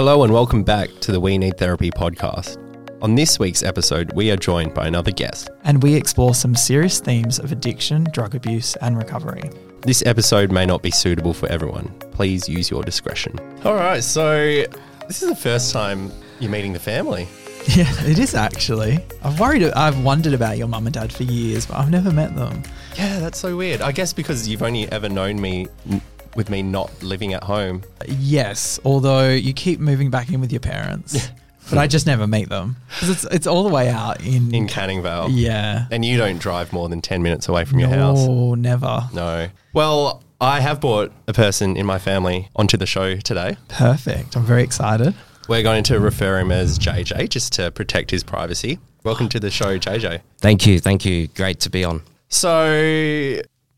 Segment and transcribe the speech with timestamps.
[0.00, 2.56] Hello and welcome back to the We Need Therapy podcast.
[3.02, 5.50] On this week's episode, we are joined by another guest.
[5.64, 9.42] and we explore some serious themes of addiction, drug abuse, and recovery.
[9.82, 11.88] This episode may not be suitable for everyone.
[12.12, 13.38] Please use your discretion.
[13.62, 14.64] All right, so
[15.06, 16.10] this is the first time
[16.40, 17.28] you're meeting the family.
[17.76, 19.04] Yeah, it is actually.
[19.22, 22.34] I've worried, I've wondered about your mum and dad for years, but I've never met
[22.34, 22.62] them.
[22.96, 23.82] Yeah, that's so weird.
[23.82, 26.00] I guess because you've only ever known me n-
[26.36, 27.82] with me not living at home.
[28.06, 31.28] Yes, although you keep moving back in with your parents,
[31.68, 34.54] but I just never meet them because it's it's all the way out in.
[34.54, 35.28] in Canning Vale.
[35.30, 35.86] yeah.
[35.90, 38.26] And you don't drive more than 10 minutes away from your house.
[38.26, 39.08] No, never.
[39.12, 39.48] No.
[39.72, 43.56] Well, I have brought a person in my family onto the show today.
[43.68, 44.36] Perfect.
[44.36, 45.14] I'm very excited.
[45.48, 48.78] We're going to refer him as JJ just to protect his privacy.
[49.04, 50.20] Welcome to the show, JJ.
[50.38, 51.26] Thank you, thank you.
[51.28, 52.02] Great to be on.
[52.28, 52.70] So,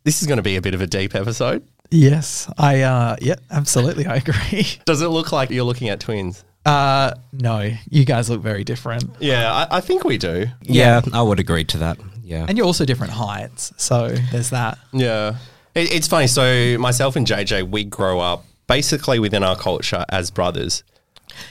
[0.04, 1.66] this is going to be a bit of a deep episode.
[1.92, 2.80] Yes, I.
[2.82, 4.06] uh Yeah, absolutely.
[4.06, 4.66] I agree.
[4.86, 6.44] Does it look like you're looking at twins?
[6.64, 10.46] Uh No, you guys look very different, Yeah, I, I think we do.
[10.62, 11.98] Yeah, I would agree to that.
[12.24, 12.46] Yeah.
[12.48, 14.78] and you're also different heights, so there's that.
[14.92, 15.36] Yeah.
[15.74, 16.28] It, it's funny.
[16.28, 20.82] So, myself and JJ, we grow up basically within our culture as brothers.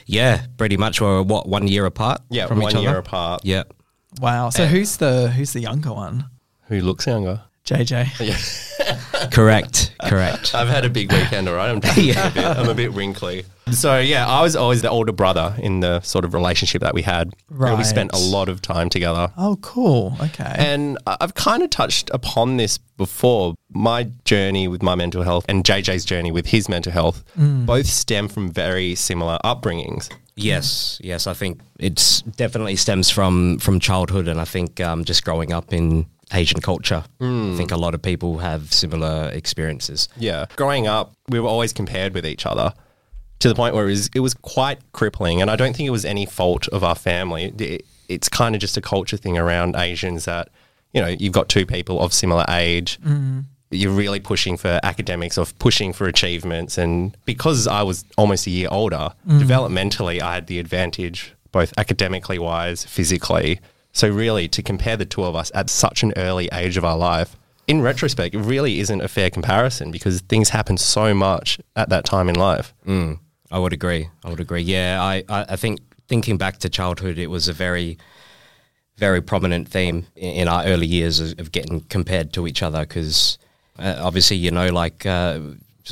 [0.05, 2.99] yeah, pretty much we're what one year apart Yeah, from one each year other.
[2.99, 3.41] apart.
[3.43, 3.63] Yeah.
[4.21, 4.49] Wow.
[4.49, 6.25] So who's the who's the younger one?
[6.67, 7.41] Who looks younger?
[7.65, 9.31] JJ.
[9.31, 9.93] Correct.
[10.03, 10.55] Correct.
[10.55, 11.69] I've had a big weekend, all right?
[11.69, 12.27] I'm, yeah.
[12.29, 13.45] a bit, I'm a bit wrinkly.
[13.71, 17.03] So, yeah, I was always the older brother in the sort of relationship that we
[17.03, 17.33] had.
[17.49, 19.31] And we spent a lot of time together.
[19.37, 20.17] Oh, cool.
[20.19, 20.55] Okay.
[20.57, 23.53] And I- I've kind of touched upon this before.
[23.73, 28.27] My journey with my mental health and JJ's journey with his mental health both stem
[28.27, 30.09] from very similar upbringings.
[30.35, 30.99] yes.
[31.01, 31.25] Yes.
[31.27, 35.71] I think it's definitely stems from from childhood, and I think um, just growing up
[35.71, 37.03] in Asian culture.
[37.53, 40.09] I think a lot of people have similar experiences.
[40.17, 40.45] Yeah.
[40.55, 42.73] Growing up, we were always compared with each other
[43.39, 45.41] to the point where it was, it was quite crippling.
[45.41, 47.53] And I don't think it was any fault of our family.
[47.57, 50.49] It, it's kind of just a culture thing around Asians that,
[50.93, 52.99] you know, you've got two people of similar age.
[53.01, 53.45] Mm.
[53.71, 56.77] You're really pushing for academics or pushing for achievements.
[56.77, 59.41] And because I was almost a year older, mm.
[59.41, 63.59] developmentally, I had the advantage, both academically wise, physically.
[63.93, 66.97] So, really, to compare the two of us at such an early age of our
[66.97, 67.35] life,
[67.67, 72.05] in retrospect, it really isn't a fair comparison because things happen so much at that
[72.05, 72.73] time in life.
[72.85, 73.19] Mm,
[73.51, 74.09] I would agree.
[74.23, 74.61] I would agree.
[74.61, 77.97] Yeah, I, I, I think thinking back to childhood, it was a very,
[78.97, 83.37] very prominent theme in, our early years of, of getting compared to each other because
[83.79, 85.39] uh, obviously, you know, like uh,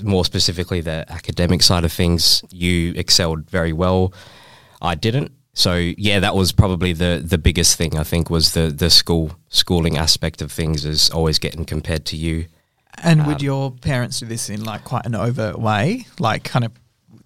[0.04, 4.14] more specifically the academic side of things, you excelled very well.
[4.81, 5.31] I didn't.
[5.54, 9.32] So yeah, that was probably the the biggest thing I think was the the school
[9.50, 12.46] schooling aspect of things is always getting compared to you.
[13.04, 16.06] and would your parents do this in like quite an overt way?
[16.20, 16.72] Like, kind of,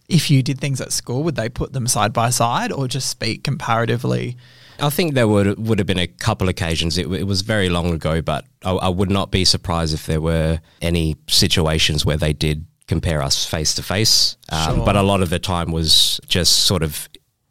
[0.08, 3.10] if you did things at school, would they put them side by side or just
[3.10, 4.38] speak comparatively?
[4.80, 6.98] I think there would would have been a couple occasions.
[6.98, 10.22] It, it was very long ago, but I, I would not be surprised if there
[10.22, 14.38] were any situations where they did compare us face to face.
[14.50, 17.08] Um, But a lot of the time was just sort of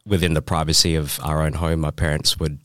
[0.07, 1.81] within the privacy of our own home.
[1.81, 2.59] My parents would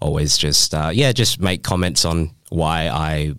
[0.00, 3.34] always just uh, yeah just make comments on why I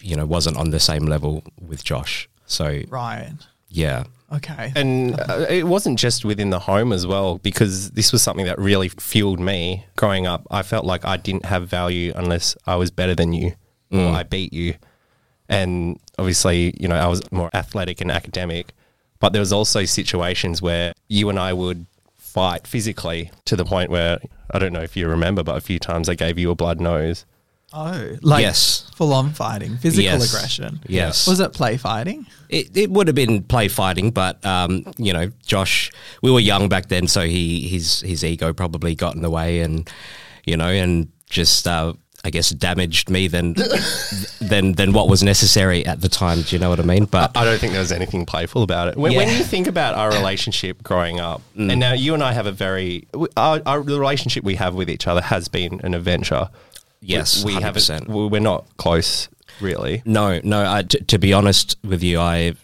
[0.00, 2.28] you know wasn't on the same level with Josh.
[2.46, 3.32] So Right.
[3.68, 4.04] yeah.
[4.32, 4.72] Okay.
[4.74, 8.58] And uh, it wasn't just within the home as well, because this was something that
[8.58, 10.44] really fueled me growing up.
[10.50, 13.52] I felt like I didn't have value unless I was better than you
[13.92, 14.74] or I beat you.
[15.48, 18.72] And obviously, you know, I was more athletic and academic,
[19.20, 21.86] but there was also situations where you and I would
[22.36, 24.18] fight physically to the point where
[24.50, 26.80] I don't know if you remember, but a few times I gave you a blood
[26.82, 27.24] nose.
[27.72, 28.84] oh, like Yes.
[28.94, 30.28] full on fighting, physical Yes.
[30.34, 30.80] aggression.
[30.86, 31.26] Yes.
[31.26, 32.26] Was it play fighting?
[32.50, 35.90] It, it would have been play fighting, but um, you know, Josh,
[36.22, 39.60] we were young back then, so he his his ego probably got in the way,
[39.60, 39.88] and
[40.44, 41.94] you know, and just uh,
[42.26, 43.54] I guess damaged me than
[44.40, 46.42] than than what was necessary at the time.
[46.42, 47.04] Do you know what I mean?
[47.04, 48.96] But I don't think there was anything playful about it.
[48.96, 51.70] When, when you think about our relationship growing up, mm.
[51.70, 53.06] and now you and I have a very
[53.36, 56.50] our, our the relationship we have with each other has been an adventure.
[57.00, 57.82] Yes, we, we haven't.
[57.82, 58.08] 100%.
[58.08, 59.28] we- We're not close,
[59.60, 60.02] really.
[60.04, 60.68] no, no.
[60.68, 62.54] I, t- to be honest with you, I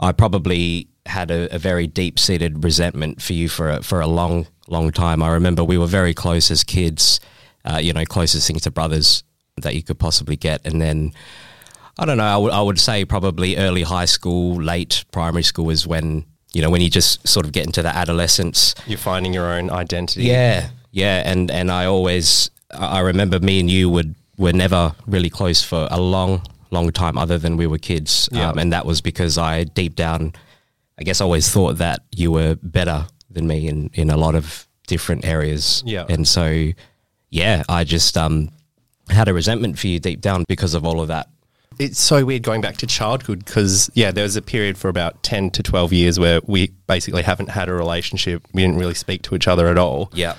[0.00, 4.08] I probably had a, a very deep seated resentment for you for a, for a
[4.08, 5.22] long long time.
[5.22, 7.20] I remember we were very close as kids.
[7.64, 9.22] Uh, you know, closest thing to brothers
[9.62, 11.12] that you could possibly get, and then.
[11.98, 12.24] I don't know.
[12.24, 16.24] I would I would say probably early high school, late primary school is when
[16.54, 18.74] you know when you just sort of get into the adolescence.
[18.86, 20.22] You're finding your own identity.
[20.22, 24.94] Yeah, yeah, and and I always I I remember me and you would were never
[25.06, 28.48] really close for a long long time, other than we were kids, Yeah.
[28.48, 30.32] um, and that was because I deep down,
[30.98, 34.66] I guess, always thought that you were better than me in in a lot of
[34.86, 35.82] different areas.
[35.84, 36.06] Yeah.
[36.08, 36.72] and so
[37.32, 38.50] yeah, I just um
[39.08, 41.28] had a resentment for you deep down because of all of that.
[41.78, 45.22] It's so weird going back to childhood because, yeah, there was a period for about
[45.22, 48.46] 10 to 12 years where we basically haven't had a relationship.
[48.52, 50.10] We didn't really speak to each other at all.
[50.14, 50.36] Yeah,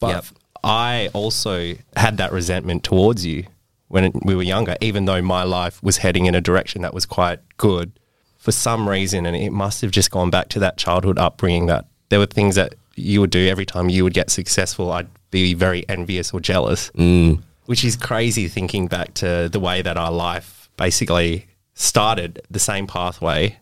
[0.00, 0.24] But Yep.
[0.64, 3.44] I also had that resentment towards you
[3.88, 7.04] when we were younger, even though my life was heading in a direction that was
[7.04, 7.92] quite good
[8.38, 9.26] for some reason.
[9.26, 12.54] And it must have just gone back to that childhood upbringing that there were things
[12.54, 14.90] that you would do every time you would get successful.
[14.90, 15.08] I'd
[15.42, 17.40] be very envious or jealous, Mm.
[17.66, 22.86] which is crazy thinking back to the way that our life basically started the same
[22.86, 23.56] pathway.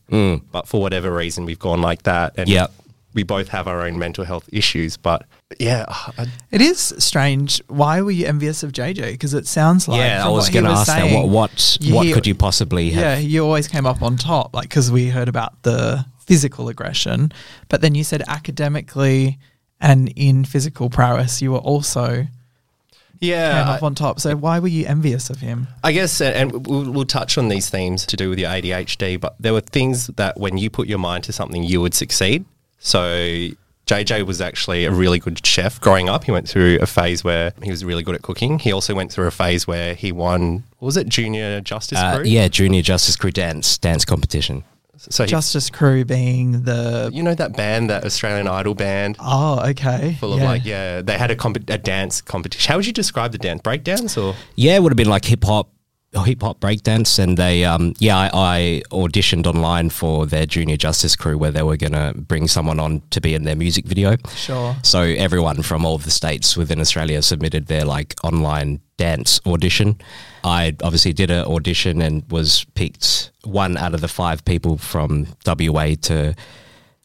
[0.55, 2.29] But for whatever reason, we've gone like that.
[2.37, 2.71] And Yep.
[3.15, 4.97] we both have our own mental health issues.
[4.99, 5.21] But
[5.59, 7.63] yeah, I, It is strange.
[7.69, 9.13] Why were you envious of JJ?
[9.13, 10.25] Because it sounds like yeah.
[10.27, 11.11] I was going to ask that.
[11.15, 13.03] What what you what hear- could you possibly have?
[13.03, 17.33] Yeah, you always came up on top, like because we heard about the physical aggression,
[17.71, 19.39] but then you said academically
[19.83, 22.27] and in physical prowess, you were also
[23.21, 23.61] yeah.
[23.63, 24.21] came I- up on top.
[24.21, 25.69] So why were you envious of him?
[25.85, 29.21] I guess, uh, and we'll, we'll touch on these themes to do with your ADHD,
[29.21, 32.45] but there were things that when you put your mind to something, you would succeed.
[32.79, 33.49] So
[33.87, 36.25] JJ was actually a really good chef growing up.
[36.25, 38.59] He went through a phase where he was really good at cooking.
[38.59, 42.17] He also went through a phase where he won, what was it, Junior Justice Uh,
[42.17, 42.25] Crew?
[42.25, 44.65] yeah, Junior Justice Crew dance dance competition.
[45.11, 49.17] So he, Justice Crew being the you know that band, that Australian Idol band?
[49.21, 50.45] oh okay, Full of yeah.
[50.45, 52.71] like, yeah, they had a, comp- a dance competition.
[52.71, 53.63] How would you describe the dance?
[53.63, 54.35] Break dance or?
[54.55, 55.71] Yeah, it would have been like hip hop,
[56.21, 61.17] hip hop breakdance, and they, um, yeah, I, I auditioned online for their Junior Justice
[61.17, 64.17] Crew where they were gonna bring someone on to be in their music video.
[64.35, 64.77] Sure.
[64.83, 69.99] So everyone from all of the states within Australia submitted their like online dance audition.
[70.45, 75.29] I obviously did an audition and was picked one out of the five people from
[75.47, 76.35] WA to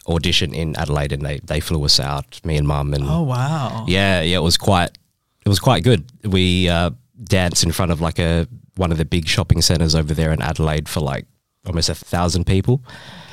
[0.07, 3.85] audition in Adelaide, and they they flew us out, me and mum, and Oh wow.
[3.87, 4.91] yeah, yeah, it was quite,
[5.45, 6.03] it was quite good.
[6.23, 6.91] We uh,
[7.23, 10.41] danced in front of like a one of the big shopping centres over there in
[10.41, 11.25] Adelaide for like
[11.65, 12.83] almost a thousand people.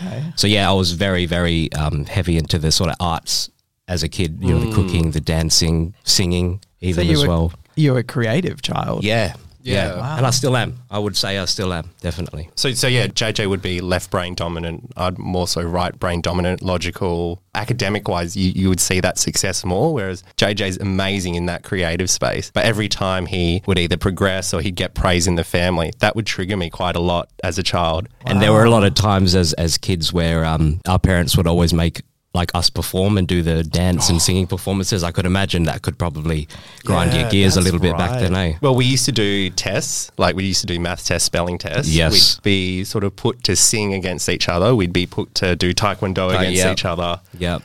[0.02, 0.24] Okay.
[0.36, 3.50] So yeah, I was very, very um, heavy into the sort of arts
[3.86, 4.38] as a kid.
[4.40, 7.52] You know, the cooking, the dancing, singing, So even you as were well.
[7.76, 9.04] you were a creative child.
[9.04, 9.34] Yeah,
[9.64, 9.96] yeah, Yeah.
[10.00, 10.16] Wow.
[10.18, 10.78] and I still am.
[10.90, 12.50] I would say I still am definitely.
[12.54, 14.92] So, so yeah, JJ would be left brain dominant.
[14.96, 17.40] I'd more so right brain dominant, logical.
[17.56, 19.94] Academic wise, you, you would see that success more.
[19.94, 22.50] Whereas JJ's amazing in that creative space.
[22.52, 26.14] But every time he would either progress or he'd get praise in the family, that
[26.16, 28.08] would trigger me quite a lot as a child.
[28.26, 31.46] And there were a lot of times as as kids where um, our parents would
[31.46, 32.02] always make
[32.34, 35.04] like us perform and do the dance and singing performances.
[35.04, 36.48] I could imagine that could probably
[36.84, 38.58] grind Yeah, your gears a that's little bit back then, eh?
[38.60, 41.94] Well, we used to do tests, like we used to do math tests, spelling tests.
[41.94, 42.36] Yes.
[42.38, 44.74] We'd be sort of put to sing against each other.
[44.74, 46.72] We'd be put to do taekwondo Uh, against yeah.
[46.72, 47.20] each other.
[47.38, 47.62] Yep.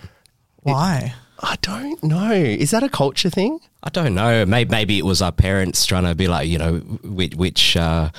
[0.61, 1.13] Why?
[1.39, 2.31] I don't know.
[2.33, 3.59] Is that a culture thing?
[3.81, 4.45] I don't know.
[4.45, 8.09] Maybe maybe it was our parents trying to be like, you know, which which uh,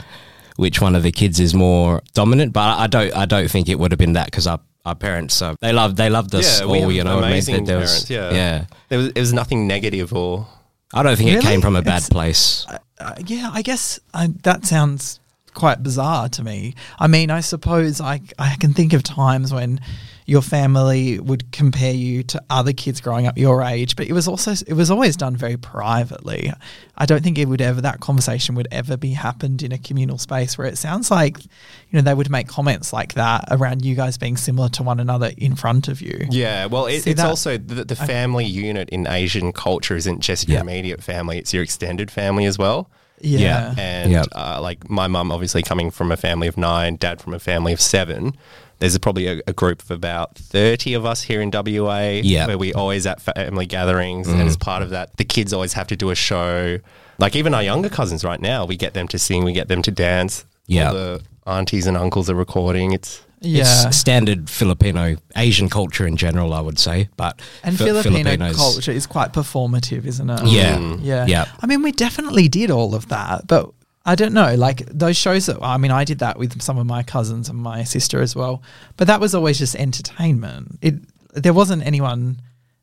[0.57, 2.53] which one of the kids is more dominant.
[2.55, 5.43] But I don't I don't think it would have been that because our our parents
[5.43, 6.81] uh, they love they loved us we all.
[6.83, 7.33] have You know, what I mean?
[7.33, 8.11] amazing There was- parents.
[8.11, 8.65] Yeah, yeah.
[8.89, 10.47] There was, it was nothing negative or
[10.95, 12.67] I don't think it came from a bad It's- place.
[12.99, 15.21] Uh, yeah, I guess I, that sounds
[15.55, 16.75] quite bizarre to me.
[16.99, 19.81] I mean, I suppose I, I can think of times when
[20.27, 24.29] your family would compare you to other kids growing up your age, but it was
[24.29, 26.53] also it was always done very privately.
[26.97, 30.19] I don't think it would ever that conversation would ever be happened in a communal
[30.19, 31.49] space where it sounds like you
[31.93, 35.33] know they would make comments like that around you guys being similar to one another
[35.39, 36.27] in front of you.
[36.31, 40.49] Yeah, well, it, it's that- also the, the family unit in Asian culture isn't just
[40.49, 40.61] your Yeah.
[40.63, 42.91] immediate family; it's your extended family as well.
[43.23, 43.75] Yeah.
[43.77, 44.25] And Yeah.
[44.35, 47.73] uh, like my mum, obviously coming from a family of nine, dad from a family
[47.75, 48.33] of seven.
[48.81, 52.47] There's probably a, a group of about 30 of us here in WA Yeah.
[52.47, 54.27] where we always at family gatherings.
[54.27, 54.61] And as mm.
[54.61, 56.79] part of that, the kids always have to do a show.
[57.19, 59.83] Like even our younger cousins right now, we get them to sing, we get them
[59.83, 60.47] to dance.
[60.67, 60.93] Yeah.
[60.93, 62.93] The aunties and uncles are recording.
[62.93, 63.89] It's Yeah.
[63.89, 67.09] It's standard Filipino Asian culture in general, I would say.
[67.17, 70.47] But And Fi- Filipino Filipinos- culture is quite performative, isn't it?
[70.47, 70.77] Yeah.
[70.79, 71.01] Mm.
[71.03, 71.27] Yeah.
[71.27, 71.45] Yeah.
[71.61, 73.71] I mean, we definitely did all of that, but
[74.05, 74.55] I don't know.
[74.55, 77.59] Like those shows that, I mean, I did that with some of my cousins and
[77.59, 78.63] my sister as well,
[78.97, 80.79] but that was always just entertainment.
[80.81, 80.95] It,
[81.35, 82.41] there wasn't anyone,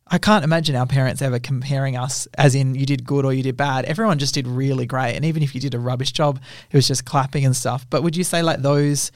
[0.07, 3.41] I can't imagine our parents ever comparing us as in you did good or you
[3.43, 3.85] did bad.
[3.85, 5.15] Everyone just did really great.
[5.15, 6.39] And even if you did a rubbish job,
[6.71, 7.87] it was just clapping and stuff.
[7.89, 9.11] But would you say like those,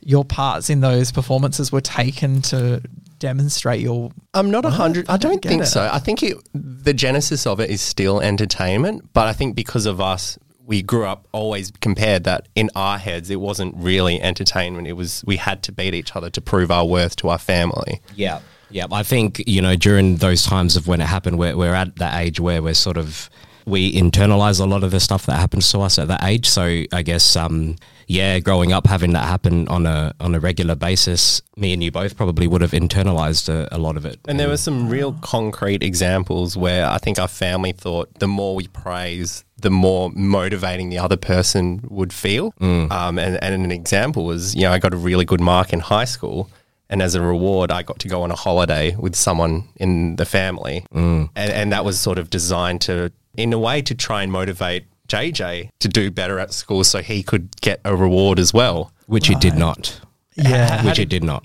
[0.00, 2.82] your parts in those performances were taken to
[3.18, 5.08] demonstrate your I'm not a hundred.
[5.08, 5.66] I don't think it.
[5.66, 5.88] so.
[5.90, 10.02] I think it, the genesis of it is still entertainment, but I think because of
[10.02, 14.86] us, we grew up always compared that in our heads it wasn't really entertainment.
[14.88, 18.02] It was we had to beat each other to prove our worth to our family.
[18.14, 18.40] Yeah.
[18.68, 21.96] Yeah, I think you know during those times of when it happened, we're we're at
[21.96, 23.30] that age where we're sort of
[23.64, 26.48] we internalize a lot of the stuff that happens to us at that age.
[26.48, 30.74] So I guess um, yeah, growing up having that happen on a on a regular
[30.74, 34.20] basis, me and you both probably would have internalized a, a lot of it.
[34.28, 38.54] And there were some real concrete examples where I think our family thought the more
[38.54, 42.52] we praise, the more motivating the other person would feel.
[42.92, 45.80] Um, and, and an example was, you know, I got a really good mark in
[45.80, 46.48] high school.
[46.88, 50.24] And as a reward, I got to go on a holiday with someone in the
[50.24, 50.86] family.
[51.34, 54.84] And, and that was sort of designed to, in a way, to try and motivate
[55.08, 58.92] JJ to do better at school so he could get a reward as well.
[59.06, 60.00] which it did not.
[60.34, 60.84] Yeah.
[60.84, 61.44] Which it did not.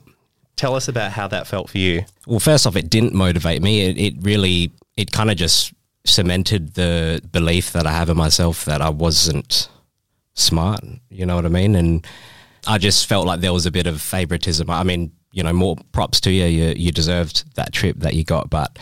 [0.55, 2.03] Tell us about how that felt for you.
[2.27, 3.81] Well, first off, it didn't motivate me.
[3.81, 5.73] It, it really, it kind of just
[6.05, 9.69] cemented the belief that I have in myself that I wasn't
[10.33, 10.83] smart.
[11.09, 11.75] You know what I mean?
[11.75, 12.05] And
[12.67, 14.69] I just felt like there was a bit of favoritism.
[14.69, 16.45] I mean, you know, more props to you.
[16.45, 18.77] You, you deserved that trip that you got, but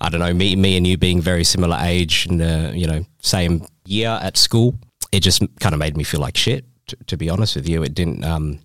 [0.00, 0.32] I don't know.
[0.32, 4.36] Me, me, and you being very similar age and uh, you know, same year at
[4.36, 4.78] school,
[5.12, 6.64] it just kind of made me feel like shit.
[6.88, 8.24] To, to be honest with you, it didn't.
[8.24, 8.60] Um,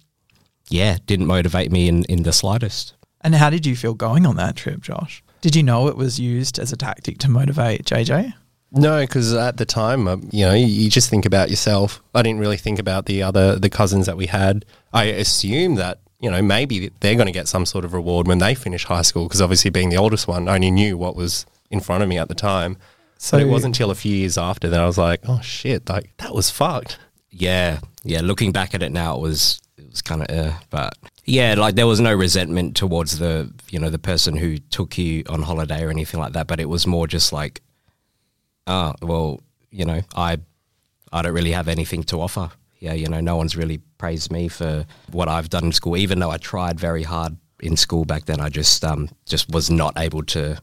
[0.70, 2.94] yeah, didn't motivate me in, in the slightest.
[3.22, 5.24] And how did you feel going on that trip, Josh?
[5.42, 8.34] Did you know it was used as a tactic to motivate JJ?
[8.72, 12.02] No, because at the time, um, you know, you, you just think about yourself.
[12.16, 14.66] I didn't really think about the other the cousins that we had.
[14.92, 18.39] I assumed that you know maybe they're going to get some sort of reward when
[18.39, 21.46] they finish high school because obviously being the oldest one, I only knew what was
[21.70, 22.77] in front of me at the time.
[23.18, 25.89] So So it wasn't until a few years after that I was like, oh shit,
[25.89, 26.98] like that was fucked.
[27.30, 28.22] Yeah, yeah.
[28.22, 30.94] Looking back at it now, it was it was kind of, uh, but
[31.25, 35.24] yeah, like there was no resentment towards the you know the person who took you
[35.27, 36.48] on holiday or anything like that.
[36.48, 37.62] But it was more just like,
[38.65, 40.38] ah, well, you know, I
[41.12, 42.51] I don't really have anything to offer.
[42.84, 46.20] Yeah, you know, no one's really praised me for what I've done in school, even
[46.20, 48.42] though I tried very hard in school back then.
[48.42, 50.60] I just um just was not able to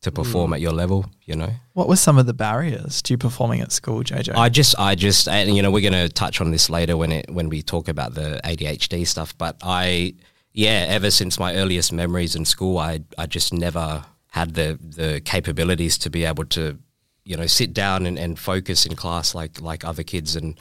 [0.00, 1.04] to perform at your level.
[1.26, 1.50] You know.
[1.74, 4.34] What were some of the barriers to performing at school, JJ?
[4.34, 7.12] I just, I just, and you know, we're going to touch on this later when
[7.12, 9.36] it when we talk about the ADHD stuff.
[9.36, 10.14] But I,
[10.54, 15.20] yeah, ever since my earliest memories in school, I, I just never had the the
[15.20, 16.78] capabilities to be able to,
[17.24, 20.36] you know, sit down and, and focus in class like like other kids.
[20.36, 20.58] And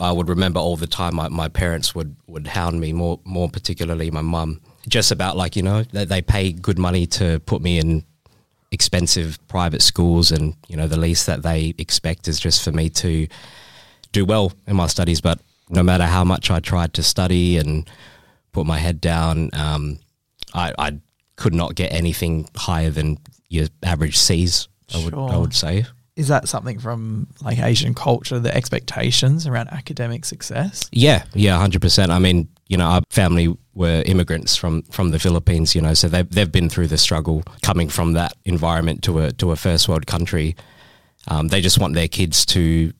[0.00, 3.48] I would remember all the time my, my parents would would hound me more more
[3.48, 7.62] particularly my mum just about like you know they, they pay good money to put
[7.62, 8.04] me in
[8.70, 12.88] expensive private schools and you know the least that they expect is just for me
[12.88, 13.28] to
[14.12, 15.20] do well in my studies.
[15.20, 17.88] But no matter how much I tried to study and
[18.52, 19.98] put my head down um,
[20.54, 20.98] I, I
[21.36, 23.18] could not get anything higher than
[23.48, 28.38] your average C's I would, I would say Is that something from like Asian culture,
[28.38, 30.88] the expectations around academic success?
[30.92, 32.12] Yeah, yeah, hundred percent.
[32.12, 36.08] I mean, you know, our family were immigrants from from the Philippines, you know, so
[36.08, 39.88] they've they've been through the struggle coming from that environment to a to a first
[39.88, 40.54] world country.
[41.28, 42.92] Um, they just want their kids to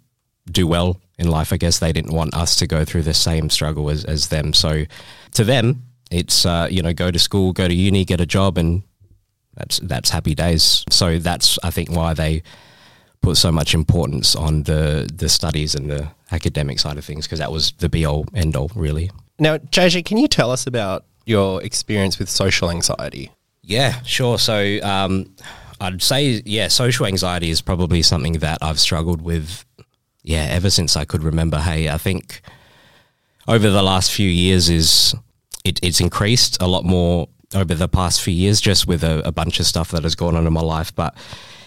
[0.50, 1.52] do well in life.
[1.52, 4.54] I guess they didn't want us to go through the same struggle as as them.
[4.54, 4.85] So,
[5.33, 8.57] to them, it's uh, you know, go to school, go to uni, get a job,
[8.57, 8.83] and
[9.54, 10.85] that's that's happy days.
[10.90, 12.42] So that's I think why they
[13.22, 17.38] put so much importance on the the studies and the academic side of things because
[17.38, 19.10] that was the be all end all really.
[19.38, 23.30] Now, JJ, can you tell us about your experience with social anxiety?
[23.62, 24.38] Yeah, sure.
[24.38, 25.34] So um,
[25.80, 29.64] I'd say yeah, social anxiety is probably something that I've struggled with.
[30.24, 31.58] Yeah, ever since I could remember.
[31.58, 32.42] Hey, I think
[33.48, 35.14] over the last few years is
[35.64, 39.32] it, it's increased a lot more over the past few years just with a, a
[39.32, 40.94] bunch of stuff that has gone on in my life.
[40.94, 41.16] But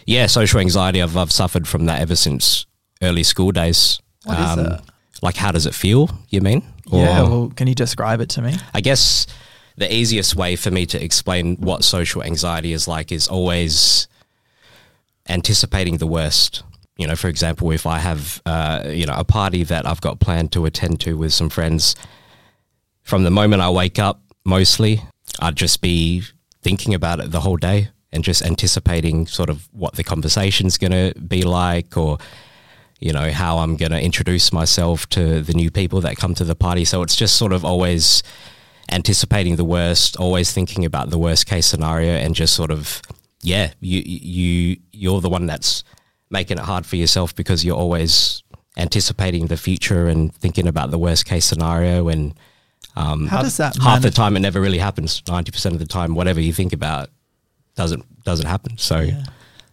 [0.06, 2.66] yeah, social anxiety, I've, I've suffered from that ever since
[3.02, 4.00] early school days.
[4.28, 4.82] Um, What is it?
[5.22, 6.64] Like, how does it feel, you mean?
[6.92, 7.24] yeah.
[7.24, 8.54] Well, can you describe it to me?
[8.74, 9.26] I guess
[9.78, 14.08] the easiest way for me to explain what social anxiety is like is always
[15.28, 16.64] anticipating the worst.
[16.98, 20.20] You know, for example, if I have, uh, you know, a party that I've got
[20.20, 21.96] planned to attend to with some friends,
[23.04, 25.02] from the moment I wake up, mostly,
[25.40, 26.24] I'd just be
[26.62, 30.92] thinking about it the whole day and just anticipating sort of what the conversation's going
[30.92, 32.18] to be like or,
[33.00, 36.46] you know, how I'm going to introduce myself to the new people that come to
[36.46, 36.86] the party.
[36.86, 38.24] So it's just sort of always
[38.92, 43.02] anticipating the worst, always thinking about the worst case scenario and just sort of,
[43.42, 45.84] yeah, you, you, you're the one that's
[46.30, 48.44] making it hard for yourself because you're always
[48.78, 52.34] anticipating the future and thinking about the worst case scenario and,
[52.96, 55.22] um, How does that half the time it never really happens.
[55.28, 57.10] Ninety percent of the time, whatever you think about
[57.76, 58.78] doesn't doesn't happen.
[58.78, 59.24] So Yeah.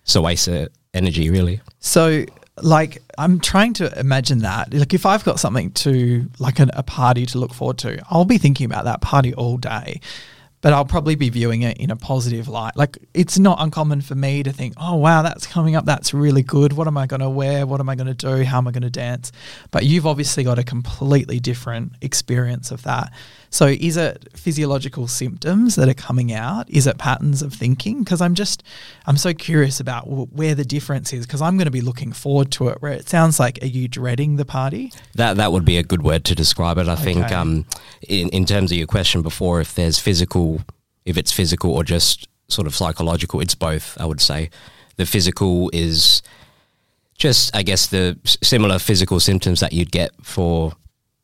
[0.03, 1.61] it's a waste of energy, really.
[1.81, 2.25] So,
[2.63, 4.75] like, I'm trying to imagine that.
[4.75, 8.27] Like, if I've got something to, like, an, a party to look forward to, I'll
[8.27, 10.01] be thinking about that party all day.
[10.61, 12.77] but I'll probably be viewing it in a positive light.
[12.77, 15.87] Like it's not uncommon for me to think, "Oh wow, that's coming up.
[15.87, 16.73] That's really good.
[16.75, 17.67] What am I going to wear?
[17.67, 18.45] What am I going to do?
[18.45, 19.33] How am I going to dance?"
[19.73, 23.11] But you've obviously got a completely different experience of that.
[23.53, 26.71] So is it physiological symptoms that are coming out?
[26.71, 28.03] Is it patterns of thinking?
[28.03, 28.63] Because I'm just
[29.07, 32.13] I'm so curious about w- where the difference is because I'm going to be looking
[32.13, 32.81] forward to it.
[32.81, 34.91] Where it sounds like are you dreading the party?
[35.17, 36.89] That that would be a good word to describe it.
[36.89, 37.67] I think um,
[38.09, 40.63] in in terms of your question before, if there's physical,
[41.05, 44.01] if it's physical or just sort of psychological, it's both.
[44.01, 44.49] I would say
[44.97, 46.23] the physical is
[47.19, 50.73] just, I guess, the similar physical symptoms that you'd get for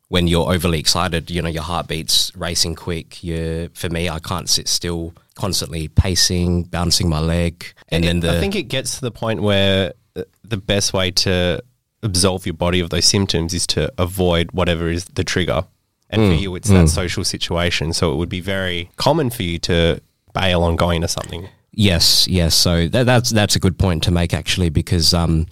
[0.09, 1.31] when you're overly excited.
[1.31, 3.23] You know, your heartbeat's racing quick.
[3.23, 8.37] You, for me, I can't sit still, constantly pacing, bouncing my leg, and then the
[8.37, 11.63] I think it gets to the point where uh, the best way to
[12.03, 15.65] absolve your body of those symptoms is to avoid whatever is the trigger.
[16.11, 17.93] And for you, it's that social situation.
[17.93, 20.01] So it would be very common for you to
[20.33, 21.49] bail on going to something.
[21.71, 22.55] Yes, yes.
[22.55, 25.47] So that, that's that's a good point to make actually, because um,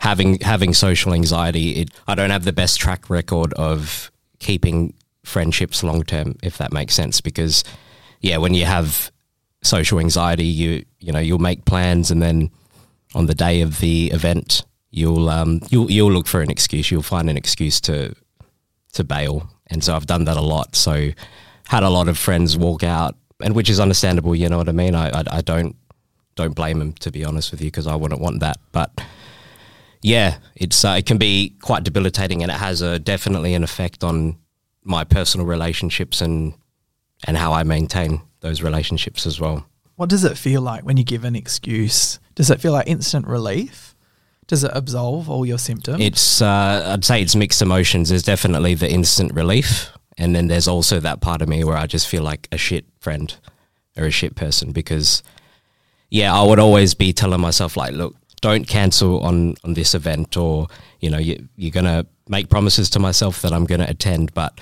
[0.00, 5.82] having having social anxiety, it, I don't have the best track record of keeping friendships
[5.82, 7.20] long term, if that makes sense.
[7.20, 7.64] Because
[8.20, 9.10] yeah, when you have
[9.62, 12.50] social anxiety, you you know you'll make plans, and then
[13.14, 16.90] on the day of the event, you'll um, you'll you'll look for an excuse.
[16.90, 18.14] You'll find an excuse to
[18.94, 20.76] to bail, and so I've done that a lot.
[20.76, 21.10] So
[21.66, 24.34] had a lot of friends walk out, and which is understandable.
[24.34, 24.94] You know what I mean?
[24.94, 25.76] I I, I don't
[26.34, 28.90] don't blame them to be honest with you because I wouldn't want that, but.
[30.02, 34.04] Yeah, it's uh, it can be quite debilitating, and it has a definitely an effect
[34.04, 34.38] on
[34.84, 36.54] my personal relationships and
[37.26, 39.66] and how I maintain those relationships as well.
[39.96, 42.20] What does it feel like when you give an excuse?
[42.36, 43.96] Does it feel like instant relief?
[44.46, 46.00] Does it absolve all your symptoms?
[46.00, 48.08] It's uh, I'd say it's mixed emotions.
[48.08, 51.86] There's definitely the instant relief, and then there's also that part of me where I
[51.86, 53.34] just feel like a shit friend
[53.96, 55.22] or a shit person because
[56.10, 60.36] yeah, I would always be telling myself like, look, don't cancel on on this event,
[60.36, 60.68] or
[61.00, 64.58] you know, you, you're gonna make promises to myself that I'm gonna attend, but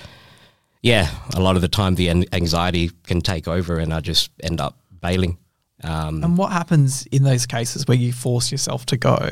[0.83, 4.31] yeah, a lot of the time the an- anxiety can take over, and I just
[4.43, 5.39] end up bailing.
[5.83, 9.31] Um, and what happens in those cases where you force yourself to go?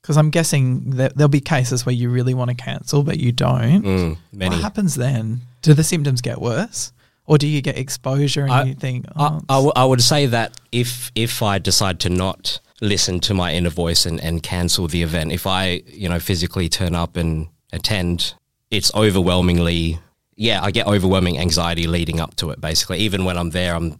[0.00, 3.32] Because I'm guessing that there'll be cases where you really want to cancel, but you
[3.32, 3.82] don't.
[3.82, 4.16] mm.
[4.32, 5.40] What happens then?
[5.62, 6.92] Do the symptoms get worse?
[7.26, 10.00] Or do you get exposure and I- you think, I, oh, I, w- I would
[10.02, 14.42] say that if if I decide to not listen to my inner voice and, and
[14.42, 18.34] cancel the event, if I you know physically turn up and attend,
[18.70, 19.98] it's overwhelmingly
[20.36, 22.60] yeah I get overwhelming anxiety leading up to it.
[22.60, 23.98] Basically, even when I'm there, I'm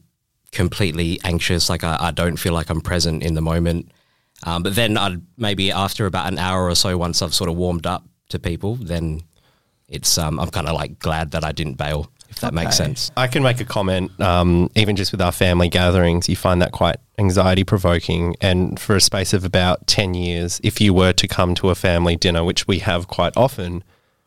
[0.52, 1.68] completely anxious.
[1.68, 3.90] Like I, I don't feel like I'm present in the moment.
[4.42, 7.56] Um, but then I'd maybe after about an hour or so, once I've sort of
[7.56, 9.22] warmed up to people, then
[9.88, 12.10] it's um, I'm kind of like glad that I didn't bail.
[12.28, 13.10] If that makes sense.
[13.16, 16.72] I can make a comment, um, even just with our family gatherings, you find that
[16.72, 18.36] quite anxiety provoking.
[18.40, 21.74] And for a space of about 10 years, if you were to come to a
[21.74, 23.84] family dinner, which we have quite often,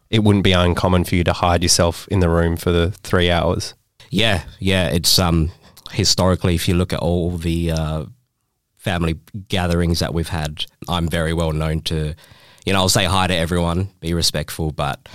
[0.10, 3.30] it wouldn't be uncommon for you to hide yourself in the room for the three
[3.30, 3.76] hours.
[4.10, 4.88] Yeah, yeah.
[4.88, 5.52] It's um
[5.92, 8.06] historically, if you look at all the uh,
[8.78, 12.16] family gatherings that we've had, I'm very well known to,
[12.66, 15.08] you know, I'll say hi to everyone, be respectful, but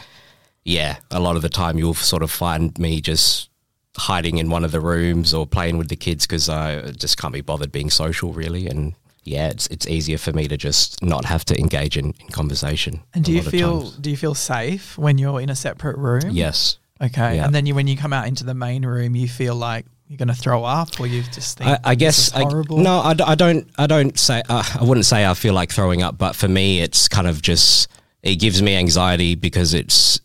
[0.64, 3.50] yeah, a lot of the time you'll sort of find me just
[3.96, 7.32] hiding in one of the rooms or playing with the kids because I just can't
[7.34, 8.94] be bothered being social, really, and.
[9.26, 13.00] Yeah, it's it's easier for me to just not have to engage in, in conversation.
[13.14, 16.28] and do you feel do you feel safe when you're in a separate room?
[16.28, 17.36] Yes, Okay.
[17.36, 17.46] Yeah.
[17.46, 20.18] And then you, when you come out into the main room, you feel like you're
[20.18, 22.78] going to throw up, or you just think, I, I "This guess is I, horrible.
[22.78, 23.66] no, I, I don't.
[23.78, 24.42] I don't say.
[24.48, 27.40] Uh, I wouldn't say I feel like throwing up, but for me, it's kind of
[27.42, 27.88] just.
[28.22, 30.20] It gives me anxiety because it's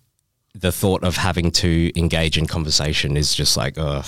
[0.59, 4.03] the thought of having to engage in conversation is just like, oh,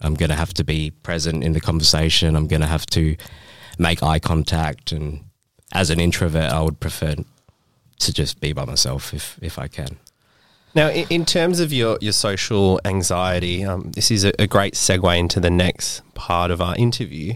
[0.00, 2.36] I'm gonna have to be present in the conversation.
[2.36, 3.16] I'm gonna have to
[3.78, 5.24] make eye contact, and
[5.72, 7.14] as an introvert, I would prefer
[7.98, 9.98] to just be by myself if if I can.
[10.74, 14.74] Now, in, in terms of your, your social anxiety, um, this is a, a great
[14.74, 17.34] segue into the next part of our interview.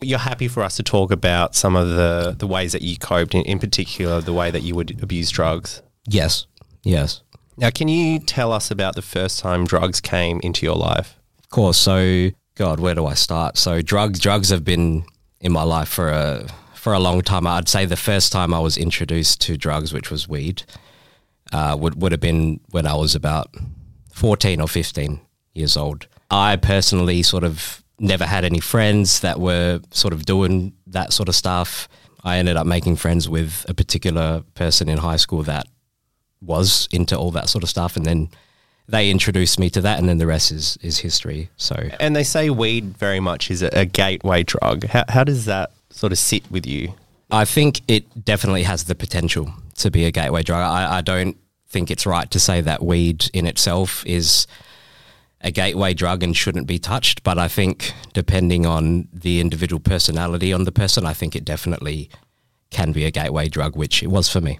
[0.00, 3.34] You're happy for us to talk about some of the, the ways that you coped,
[3.34, 5.82] in, in particular, the way that you would abuse drugs.
[6.06, 6.46] Yes.
[6.82, 7.20] Yes.
[7.56, 11.18] Now, can you tell us about the first time drugs came into your life?
[11.38, 11.78] Of course.
[11.78, 13.56] So, God, where do I start?
[13.56, 15.04] So, drugs, drugs have been
[15.40, 17.46] in my life for a for a long time.
[17.46, 20.64] I'd say the first time I was introduced to drugs, which was weed,
[21.52, 23.54] uh, would would have been when I was about
[24.12, 25.20] fourteen or fifteen
[25.54, 26.08] years old.
[26.30, 31.28] I personally sort of never had any friends that were sort of doing that sort
[31.28, 31.88] of stuff.
[32.24, 35.66] I ended up making friends with a particular person in high school that
[36.44, 38.30] was into all that sort of stuff, and then
[38.88, 41.50] they introduced me to that, and then the rest is is history.
[41.56, 44.86] So And they say weed very much is a, a gateway drug.
[44.86, 46.94] How, how does that sort of sit with you?
[47.30, 50.60] I think it definitely has the potential to be a gateway drug.
[50.60, 51.36] I, I don't
[51.68, 54.46] think it's right to say that weed in itself is
[55.40, 57.22] a gateway drug and shouldn't be touched.
[57.22, 62.10] But I think depending on the individual personality on the person, I think it definitely
[62.70, 64.58] can be a gateway drug, which it was for me.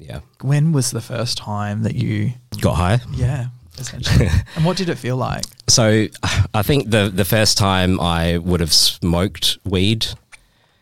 [0.00, 0.20] Yeah.
[0.40, 2.32] When was the first time that you?
[2.60, 3.00] Got high.
[3.12, 4.28] Yeah, essentially.
[4.56, 5.44] and what did it feel like?
[5.68, 6.06] So
[6.54, 10.06] I think the the first time I would have smoked weed,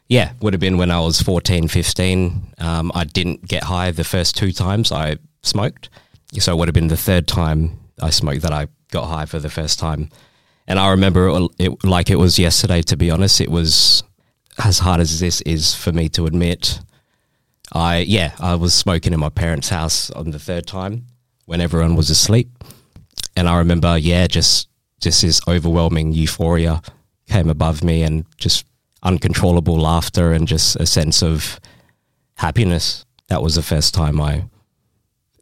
[0.08, 2.54] yeah, would have been when I was 14, 15.
[2.58, 5.90] Um, I didn't get high the first two times I smoked.
[6.38, 9.38] So it would have been the third time I smoked that I got high for
[9.38, 10.10] the first time.
[10.66, 13.40] And I remember it, it like it was yesterday, to be honest.
[13.40, 14.02] It was
[14.62, 16.80] as hard as this is for me to admit.
[17.72, 21.06] I, yeah, I was smoking in my parents' house on the third time
[21.46, 22.50] when everyone was asleep.
[23.36, 24.68] And I remember, yeah, just
[25.00, 26.82] just this overwhelming euphoria
[27.28, 28.66] came above me and just
[29.02, 31.60] uncontrollable laughter and just a sense of
[32.34, 33.04] happiness.
[33.28, 34.44] That was the first time I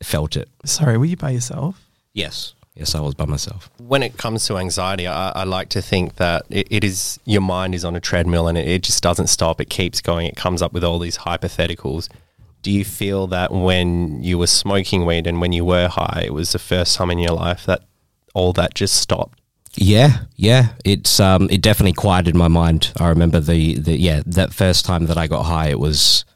[0.02, 0.48] felt it.
[0.64, 1.80] Sorry, were you by yourself?
[2.12, 2.54] Yes.
[2.76, 3.70] Yes, I was by myself.
[3.78, 7.40] When it comes to anxiety, I, I like to think that it, it is your
[7.40, 9.60] mind is on a treadmill and it, it just doesn't stop.
[9.62, 10.26] It keeps going.
[10.26, 12.10] It comes up with all these hypotheticals.
[12.60, 16.34] Do you feel that when you were smoking weed and when you were high, it
[16.34, 17.82] was the first time in your life that
[18.34, 19.40] all that just stopped?
[19.74, 20.68] Yeah, yeah.
[20.84, 22.92] It's um it definitely quieted my mind.
[23.00, 26.26] I remember the, the yeah, that first time that I got high, it was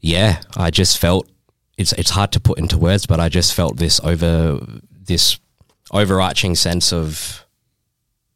[0.00, 1.28] yeah, I just felt
[1.76, 4.60] it's it's hard to put into words, but I just felt this over
[5.00, 5.38] this
[5.92, 7.44] overarching sense of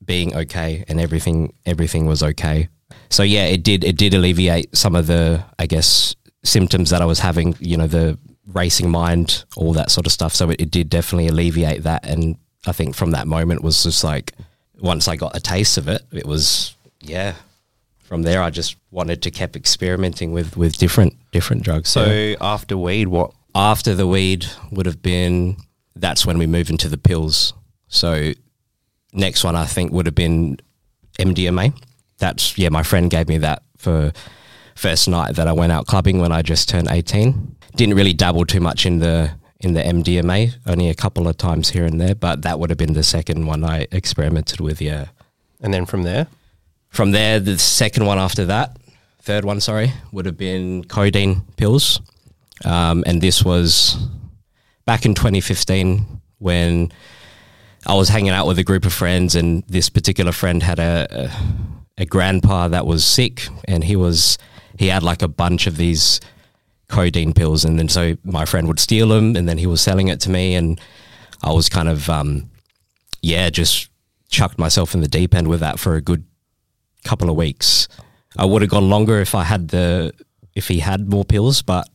[0.04, 2.68] being okay and everything everything was okay.
[3.10, 7.04] So yeah, it did it did alleviate some of the I guess symptoms that I
[7.04, 10.34] was having, you know, the racing mind, all that sort of stuff.
[10.34, 14.04] So it, it did definitely alleviate that and I think from that moment was just
[14.04, 14.32] like
[14.80, 17.34] once I got a taste of it, it was yeah.
[17.98, 21.88] From there, I just wanted to keep experimenting with with different different drugs.
[21.88, 23.32] So So after weed, what?
[23.54, 25.56] after the weed would have been
[25.96, 27.52] that's when we move into the pills.
[27.88, 28.32] So
[29.12, 30.58] next one I think would have been
[31.18, 31.78] MDMA.
[32.18, 34.12] That's yeah, my friend gave me that for
[34.74, 37.56] first night that I went out clubbing when I just turned 18.
[37.76, 39.30] Didn't really dabble too much in the
[39.60, 42.76] in the MDMA, only a couple of times here and there, but that would have
[42.76, 45.06] been the second one I experimented with, yeah.
[45.62, 46.26] And then from there,
[46.94, 48.76] From there, the second one after that,
[49.20, 52.00] third one, sorry, would have been codeine pills.
[52.64, 53.96] Um, and this was
[54.84, 56.92] back in 2015 when
[57.86, 61.06] I was hanging out with a group of friends, and this particular friend had a,
[61.10, 64.38] a, a grandpa that was sick, and he was
[64.78, 66.20] he had like a bunch of these
[66.88, 70.08] codeine pills, and then so my friend would steal them, and then he was selling
[70.08, 70.80] it to me, and
[71.42, 72.50] I was kind of um,
[73.20, 73.90] yeah, just
[74.30, 76.24] chucked myself in the deep end with that for a good
[77.04, 77.86] couple of weeks.
[78.36, 80.12] I would have gone longer if I had the
[80.54, 81.88] if he had more pills, but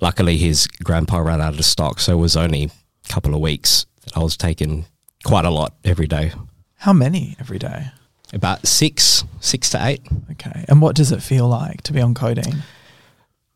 [0.00, 3.86] luckily his grandpa ran out of stock, so it was only a couple of weeks.
[4.14, 4.86] I was taking
[5.24, 6.32] quite a lot every day,
[6.76, 7.86] How many every day?
[8.32, 10.02] about six, six to eight.
[10.32, 10.64] Okay.
[10.68, 12.62] And what does it feel like to be on codeine?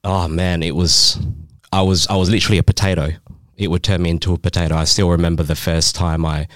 [0.03, 1.19] Oh man, it was.
[1.73, 3.11] I was I was literally a potato.
[3.57, 4.75] It would turn me into a potato.
[4.77, 6.47] I still remember the first time I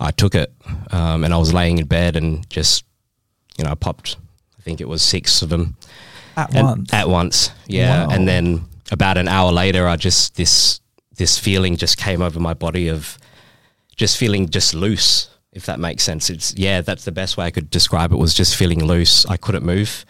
[0.00, 0.52] I took it,
[0.90, 2.84] um, and I was laying in bed and just
[3.56, 4.16] you know I popped.
[4.58, 5.76] I think it was six of them.
[6.36, 6.92] At And- once.
[6.92, 8.06] At once, yeah.
[8.06, 8.12] Wow.
[8.14, 10.80] And then about an hour later, I just this
[11.16, 13.18] this feeling just came over my body of
[13.96, 15.28] just feeling just loose.
[15.52, 16.80] If that makes sense, it's yeah.
[16.80, 18.16] That's the best way I could describe it.
[18.16, 19.26] Was just feeling loose.
[19.26, 20.04] I couldn't move,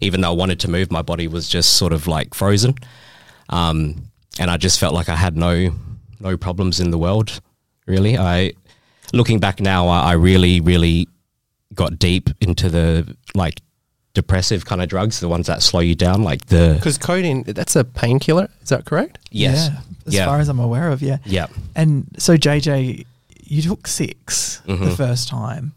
[0.00, 0.90] even though I wanted to move.
[0.90, 2.74] My body was just sort of like frozen,
[3.48, 5.74] um, and I just felt like I had no
[6.20, 7.40] no problems in the world.
[7.86, 8.52] Really, I
[9.12, 11.08] looking back now, I, I really really
[11.74, 13.60] got deep into the like
[14.16, 17.76] depressive kind of drugs, the ones that slow you down, like the because codeine, that's
[17.76, 18.48] a painkiller.
[18.62, 19.18] Is that correct?
[19.30, 19.80] yes, Yeah.
[20.06, 21.18] As yeah, far as I'm aware of, yeah.
[21.24, 23.04] yeah, And so, JJ,
[23.44, 24.96] you took 6 the Mhm.
[24.96, 25.72] first time.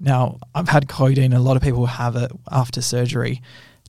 [0.00, 1.32] Now, I've had codeine.
[1.32, 3.40] A lot of people have it after surgery.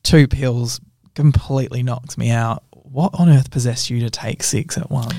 [0.03, 0.79] Two pills
[1.15, 2.63] completely knocks me out.
[2.71, 5.15] What on earth possessed you to take six at once?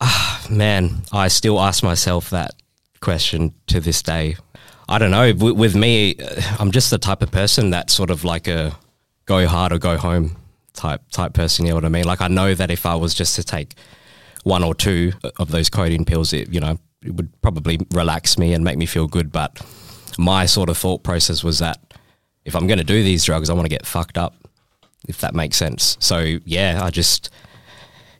[0.00, 1.02] Ah, man.
[1.12, 2.52] I still ask myself that
[3.00, 4.36] question to this day.
[4.90, 5.32] I don't know.
[5.32, 8.76] With, with me, uh, I'm just the type of person that's sort of like a
[9.24, 10.36] go hard or go home
[10.72, 11.64] type type person.
[11.64, 12.04] You know what I mean?
[12.04, 13.74] Like I know that if I was just to take
[14.42, 18.52] one or two of those codeine pills, it you know it would probably relax me
[18.52, 19.30] and make me feel good.
[19.30, 19.64] But
[20.18, 21.94] my sort of thought process was that
[22.44, 24.34] if I'm going to do these drugs, I want to get fucked up,
[25.06, 25.96] if that makes sense.
[26.00, 27.30] So yeah, I just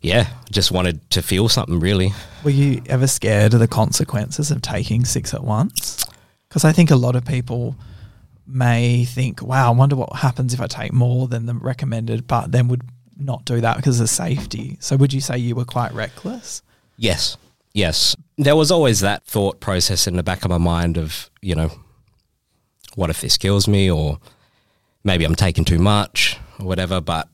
[0.02, 2.12] yeah, just wanted to feel something really.
[2.44, 6.06] Were you ever scared of the consequences of taking six at once?
[6.50, 7.76] Because I think a lot of people
[8.44, 12.50] may think, wow, I wonder what happens if I take more than the recommended, but
[12.50, 12.82] then would
[13.16, 14.76] not do that because of safety.
[14.80, 16.62] So would you say you were quite reckless?
[16.96, 17.36] Yes,
[17.72, 18.16] yes.
[18.36, 21.70] There was always that thought process in the back of my mind of, you know,
[22.96, 24.18] what if this kills me or
[25.04, 27.00] maybe I'm taking too much or whatever.
[27.00, 27.28] But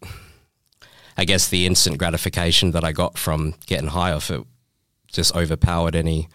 [1.16, 4.44] I guess the instant gratification that I got from getting high off it
[5.09, 6.29] just overpowered any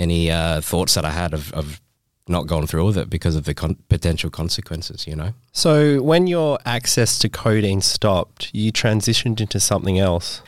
[0.00, 1.80] any uh, thoughts that I had of, of
[2.26, 5.34] not going through with it because of the con- potential consequences, you know?
[5.52, 10.42] So when your access to codeine stopped, you transitioned into something else.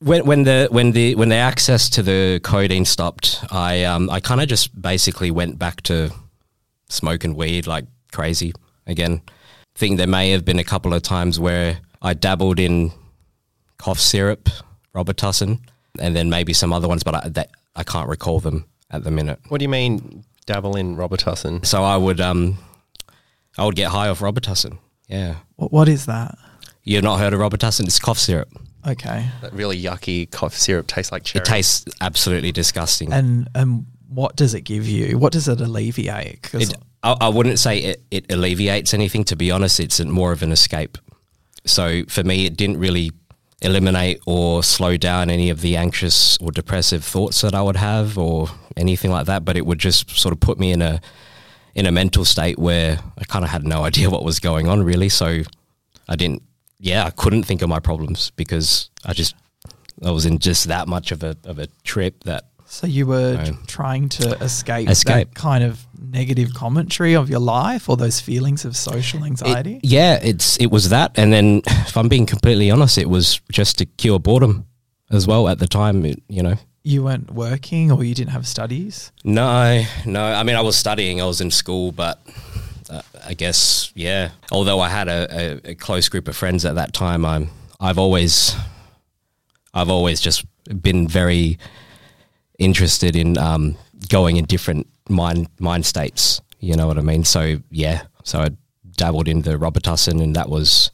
[0.00, 4.18] When, when the when the when the access to the codeine stopped, I um, I
[4.20, 6.10] kind of just basically went back to
[6.88, 8.54] smoking weed like crazy
[8.86, 9.20] again.
[9.26, 12.92] I Think there may have been a couple of times where I dabbled in
[13.76, 14.48] cough syrup,
[14.94, 15.60] Robitussin,
[15.98, 19.10] and then maybe some other ones, but I, that, I can't recall them at the
[19.10, 19.38] minute.
[19.48, 21.64] What do you mean dabble in Robitussin?
[21.64, 22.58] So I would um,
[23.58, 24.78] I would get high off Robitussin.
[25.08, 26.36] Yeah, What, what is that?
[26.84, 27.84] you've not heard of Robitussin?
[27.84, 28.48] It's cough syrup.
[28.86, 29.26] Okay.
[29.42, 31.42] That really yucky cough syrup tastes like cherry.
[31.42, 33.12] It tastes absolutely disgusting.
[33.12, 35.18] And and what does it give you?
[35.18, 36.42] What does it alleviate?
[36.42, 39.24] 'Cause It, I, I wouldn't say it, it alleviates anything.
[39.24, 40.96] To be honest, it's more of an escape.
[41.66, 43.12] So for me, it didn't really
[43.62, 48.16] eliminate or slow down any of the anxious or depressive thoughts that I would have
[48.16, 49.44] or anything like that.
[49.44, 51.00] But it would just sort of put me in a
[51.74, 54.82] in a mental state where I kind of had no idea what was going on
[54.82, 55.08] really.
[55.08, 55.42] So
[56.08, 56.42] I didn't.
[56.82, 59.34] Yeah, I couldn't think of my problems because I just
[60.02, 63.34] I was in just that much of a of a trip that so you were
[63.34, 63.56] No.
[63.66, 65.28] trying to escape, Escape.
[65.28, 69.80] that kind of negative commentary of your life or those feelings of social It- anxiety.
[69.82, 73.78] yeah, it's it was that, and then if I'm being completely honest, it was just
[73.78, 74.64] to cure boredom
[75.10, 75.48] as well.
[75.48, 79.12] At the time, it, you know, you weren't working or you didn't have studies.
[79.24, 80.22] no, no.
[80.24, 82.18] I mean, I was studying, I was in school, but
[82.88, 84.30] uh, I guess yeah.
[84.52, 87.98] Although I had a, a, a close group of friends at that time, I'm I've
[87.98, 88.54] always
[89.74, 90.44] I've always just
[90.82, 91.58] been very
[92.60, 93.76] interested in um,
[94.08, 96.40] going in different mind mind states.
[96.60, 97.24] You know what I mean?
[97.24, 98.50] So yeah, so I
[98.96, 100.92] dabbled in the Robitussin, and that was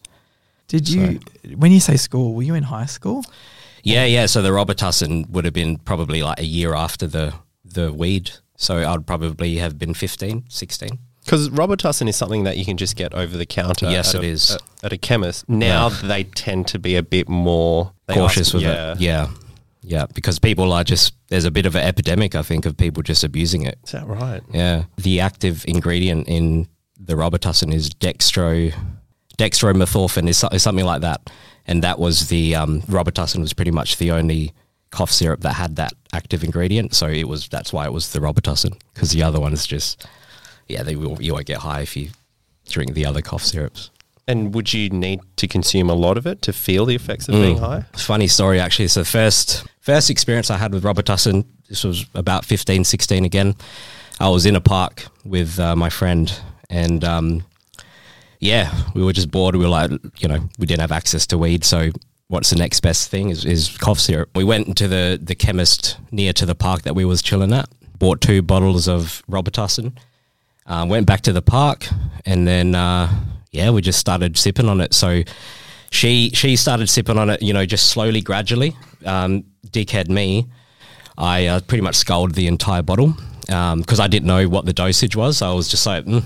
[0.68, 1.20] Did you,
[1.57, 3.24] when you say school, were you in high school?
[3.83, 4.26] Yeah, yeah.
[4.26, 8.31] So the Robitussin would have been probably like a year after the the weed.
[8.57, 10.98] So I'd probably have been 15, 16.
[11.22, 13.90] Because Robitussin is something that you can just get over the counter.
[13.90, 14.50] Yes, at it a- is.
[14.52, 15.46] At, at a chemist.
[15.48, 18.92] Now they tend to be a bit more Cautious ask- with yeah.
[18.92, 19.00] it.
[19.00, 19.29] Yeah.
[19.88, 20.07] Yeah.
[20.14, 23.22] Because people are just, there's a bit of an epidemic, I think, of people just
[23.22, 23.79] abusing it.
[23.85, 24.42] Is that right?
[24.53, 24.85] Yeah.
[24.96, 26.66] The active ingredient in
[26.99, 28.75] the Robitussin is dextro,
[29.38, 31.31] dextromethorphan is, is something like that.
[31.66, 34.53] And that was the, um, Robitussin was pretty much the only
[34.90, 36.94] cough syrup that had that active ingredient.
[36.94, 38.79] So it was, that's why it was the Robitussin.
[38.94, 40.07] Because the other ones just,
[40.68, 42.11] yeah, they will, you won't get high if you
[42.68, 43.90] drink the other cough syrups.
[44.29, 47.35] And would you need to consume a lot of it to feel the effects of
[47.37, 47.42] Mm.
[47.42, 47.85] being high?
[47.96, 48.88] Funny story, actually.
[48.88, 53.55] So first first experience I had with Robitussin, this was about 15, 16 again.
[54.18, 56.27] I was in a park with uh, my friend
[56.68, 57.44] and um,
[58.40, 59.55] yeah, we were just bored.
[59.55, 61.62] We were like, you know, we didn't have access to weed.
[61.62, 61.90] So
[62.27, 64.29] what's the next best thing is, is cough syrup.
[64.35, 67.68] We went into the, the chemist near to the park that we was chilling at,
[67.96, 69.96] bought two bottles of Robitussin,
[70.66, 71.87] uh, went back to the park
[72.25, 73.09] and then, uh,
[73.53, 74.94] yeah, we just started sipping on it.
[74.94, 75.22] So
[75.90, 78.77] she she started sipping on it, you know, just slowly, gradually.
[79.05, 80.46] Um, dickhead me,
[81.18, 85.16] I uh, pretty much sculled the entire bottle because I didn't know what the dosage
[85.16, 85.42] was.
[85.42, 86.25] I was just like, mm,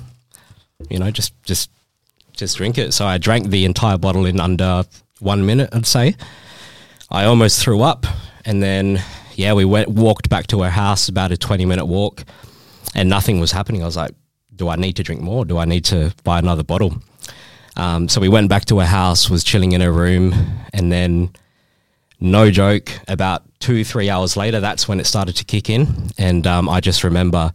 [0.89, 1.71] you know, just just
[2.33, 2.93] just drink it.
[2.93, 4.85] So I drank the entire bottle in under
[5.21, 6.17] one minute, I'd say.
[7.11, 8.07] I almost threw up,
[8.45, 9.03] and then
[9.35, 12.25] yeah, we went walked back to her house, about a twenty minute walk,
[12.95, 13.83] and nothing was happening.
[13.83, 14.13] I was like,
[14.55, 15.45] do I need to drink more?
[15.45, 17.03] Do I need to buy another bottle?
[17.77, 20.35] Um, so we went back to her house, was chilling in her room,
[20.73, 21.31] and then,
[22.19, 26.11] no joke, about two, three hours later, that's when it started to kick in.
[26.19, 27.53] And um, I just remember,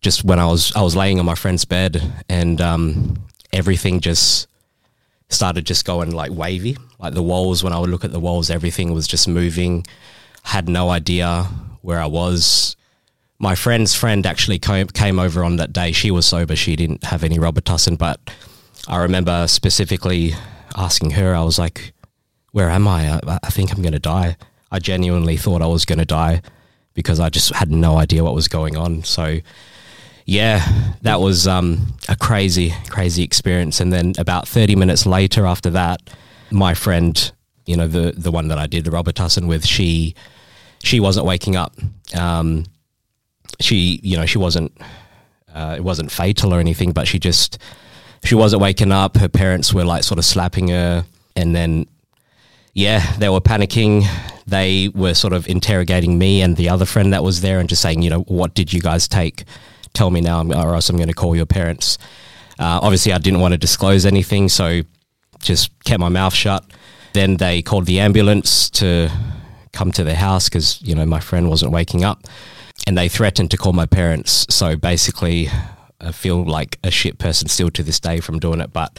[0.00, 3.18] just when I was I was laying on my friend's bed, and um,
[3.52, 4.46] everything just
[5.28, 7.64] started just going like wavy, like the walls.
[7.64, 9.84] When I would look at the walls, everything was just moving.
[10.42, 11.44] Had no idea
[11.82, 12.76] where I was.
[13.38, 15.92] My friend's friend actually came, over on that day.
[15.92, 16.56] She was sober.
[16.56, 18.18] She didn't have any Robitussin, but
[18.88, 20.34] I remember specifically
[20.76, 21.92] asking her, I was like,
[22.52, 23.14] where am I?
[23.14, 24.36] I, I think I'm going to die.
[24.70, 26.42] I genuinely thought I was going to die
[26.94, 29.04] because I just had no idea what was going on.
[29.04, 29.38] So,
[30.24, 33.80] yeah, that was um, a crazy, crazy experience.
[33.80, 36.00] And then about 30 minutes later after that,
[36.50, 37.32] my friend
[37.66, 40.14] you know, the the one that I did the Robitussin with, she
[40.82, 41.74] she wasn't waking up.
[42.16, 42.64] Um,
[43.60, 44.72] she, you know, she wasn't.
[45.52, 47.58] Uh, it wasn't fatal or anything, but she just
[48.24, 49.16] she wasn't waking up.
[49.16, 51.86] Her parents were like sort of slapping her, and then
[52.76, 54.04] yeah, they were panicking.
[54.46, 57.82] They were sort of interrogating me and the other friend that was there, and just
[57.82, 59.44] saying, you know, what did you guys take?
[59.94, 61.96] Tell me now, or else I'm going to call your parents.
[62.58, 64.82] Uh, obviously, I didn't want to disclose anything, so
[65.40, 66.64] just kept my mouth shut.
[67.14, 69.10] Then they called the ambulance to
[69.72, 72.24] come to their house because you know my friend wasn't waking up,
[72.86, 74.46] and they threatened to call my parents.
[74.50, 75.48] So basically,
[76.00, 78.72] I feel like a shit person still to this day from doing it.
[78.72, 78.98] But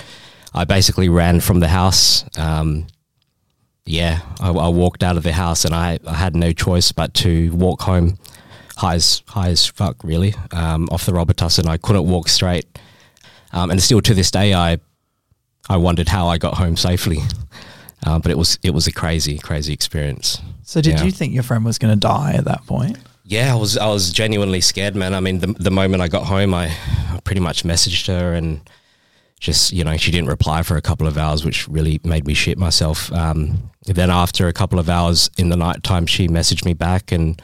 [0.53, 2.25] I basically ran from the house.
[2.38, 2.88] Um,
[3.86, 7.13] yeah, I, I, walked out of the house and I, I, had no choice but
[7.15, 8.17] to walk home
[8.75, 11.67] high as, high as fuck, really, um, off the Robitussin.
[11.67, 12.65] I couldn't walk straight.
[13.53, 14.79] Um, and still to this day, I,
[15.69, 17.19] I wondered how I got home safely.
[18.05, 20.39] Uh, but it was it was a crazy, crazy experience.
[20.63, 21.05] So, did yeah.
[21.05, 22.97] you think your friend was going to die at that point?
[23.29, 23.77] Yeah, I was.
[23.77, 25.13] I was genuinely scared, man.
[25.13, 26.73] I mean, the the moment I got home, I,
[27.25, 28.61] pretty much messaged her and
[29.37, 32.33] just you know she didn't reply for a couple of hours, which really made me
[32.33, 33.11] shit myself.
[33.11, 37.11] Um, then after a couple of hours in the night time, she messaged me back,
[37.11, 37.41] and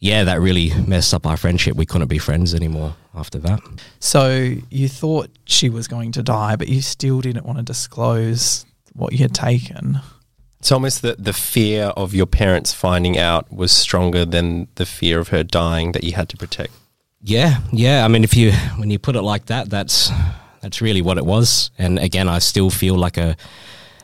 [0.00, 1.76] yeah, that really messed up our friendship.
[1.76, 3.60] We couldn't be friends anymore after that.
[4.00, 8.66] So you thought she was going to die, but you still didn't want to disclose
[8.92, 10.00] what you had taken.
[10.64, 15.20] It's almost that the fear of your parents finding out was stronger than the fear
[15.20, 16.72] of her dying that you had to protect.
[17.20, 18.02] Yeah, yeah.
[18.02, 20.10] I mean, if you when you put it like that, that's
[20.62, 21.70] that's really what it was.
[21.76, 23.36] And again, I still feel like a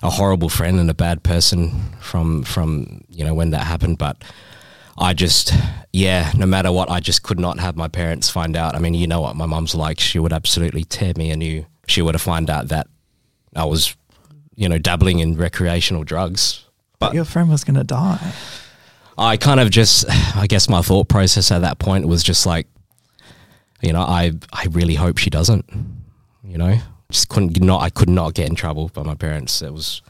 [0.02, 3.96] a horrible friend and a bad person from from you know when that happened.
[3.96, 4.22] But
[4.98, 5.54] I just
[5.94, 8.74] yeah, no matter what, I just could not have my parents find out.
[8.74, 11.64] I mean, you know what my mum's like; she would absolutely tear me a new.
[11.86, 12.86] She would have found out that
[13.56, 13.96] I was
[14.60, 16.64] you know dabbling in recreational drugs.
[17.00, 18.32] But your friend was going to die.
[19.16, 20.04] I kind of just,
[20.36, 22.66] I guess my thought process at that point was just like,
[23.82, 25.64] you know, I I really hope she doesn't
[26.50, 26.78] you know,
[27.10, 27.82] just couldn't not.
[27.82, 29.62] I could not get in trouble by my parents.
[29.62, 30.02] It was,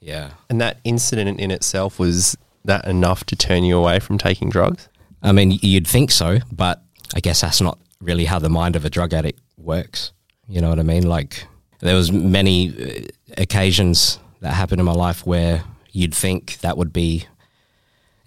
[0.00, 0.30] yeah.
[0.50, 4.88] And that incident in itself was that enough to turn you away from taking drugs?
[5.22, 6.82] I mean, you'd think so, but
[7.14, 10.12] I guess that's not really how the mind of a drug addict works.
[10.48, 11.06] You know what I mean?
[11.06, 11.46] Like
[11.80, 16.92] there was many uh, occasions that happened in my life where you'd think that would
[16.92, 17.26] be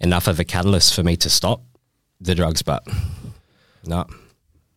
[0.00, 1.62] enough of a catalyst for me to stop
[2.20, 2.86] the drugs, but
[3.84, 4.06] no.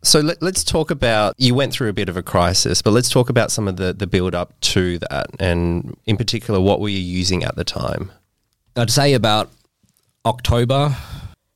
[0.02, 3.08] So let, us talk about you went through a bit of a crisis, but let's
[3.08, 6.88] talk about some of the the build up to that, and in particular, what were
[6.88, 8.10] you using at the time?
[8.76, 9.50] I'd say about
[10.24, 10.96] October.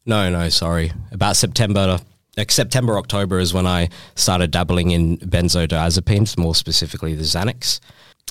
[0.05, 1.99] No, no, sorry, about September.
[2.37, 7.81] Like September, October is when I started dabbling in benzodiazepines, more specifically the Xanax.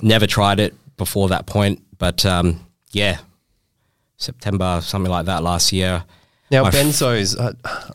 [0.01, 3.19] Never tried it before that point, but um, yeah,
[4.17, 6.03] September, something like that last year.
[6.51, 7.35] Now, benzos,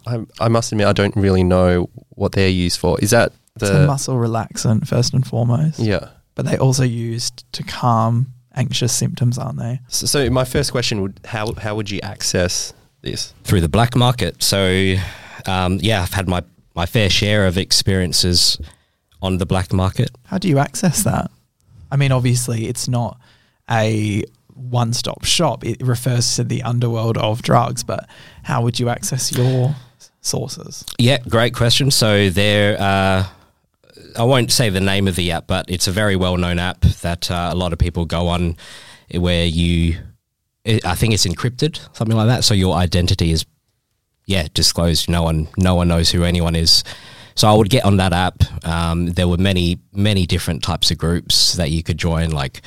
[0.06, 2.98] I, I, must admit, I don't really know what they're used for.
[3.00, 5.78] Is that the it's a muscle relaxant first and foremost?
[5.78, 9.80] Yeah, but they also used to calm anxious symptoms, aren't they?
[9.88, 13.94] So, so, my first question would how how would you access this through the black
[13.94, 14.42] market?
[14.42, 14.96] So,
[15.46, 16.42] um, yeah, I've had my
[16.74, 18.58] my fair share of experiences
[19.22, 20.10] on the black market.
[20.24, 21.30] How do you access that?
[21.90, 23.18] I mean, obviously, it's not
[23.70, 24.24] a
[24.54, 25.64] one stop shop.
[25.64, 28.08] It refers to the underworld of drugs, but
[28.42, 29.74] how would you access your
[30.20, 30.84] sources?
[30.98, 31.90] Yeah, great question.
[31.90, 33.26] So there, uh,
[34.16, 36.80] I won't say the name of the app, but it's a very well known app
[36.80, 38.56] that uh, a lot of people go on
[39.14, 39.98] where you,
[40.66, 42.44] I think it's encrypted, something like that.
[42.44, 43.44] So your identity is,
[44.26, 45.08] yeah, disclosed.
[45.08, 46.84] No one, no one knows who anyone is.
[47.40, 48.42] So I would get on that app.
[48.66, 52.60] Um, there were many, many different types of groups that you could join, like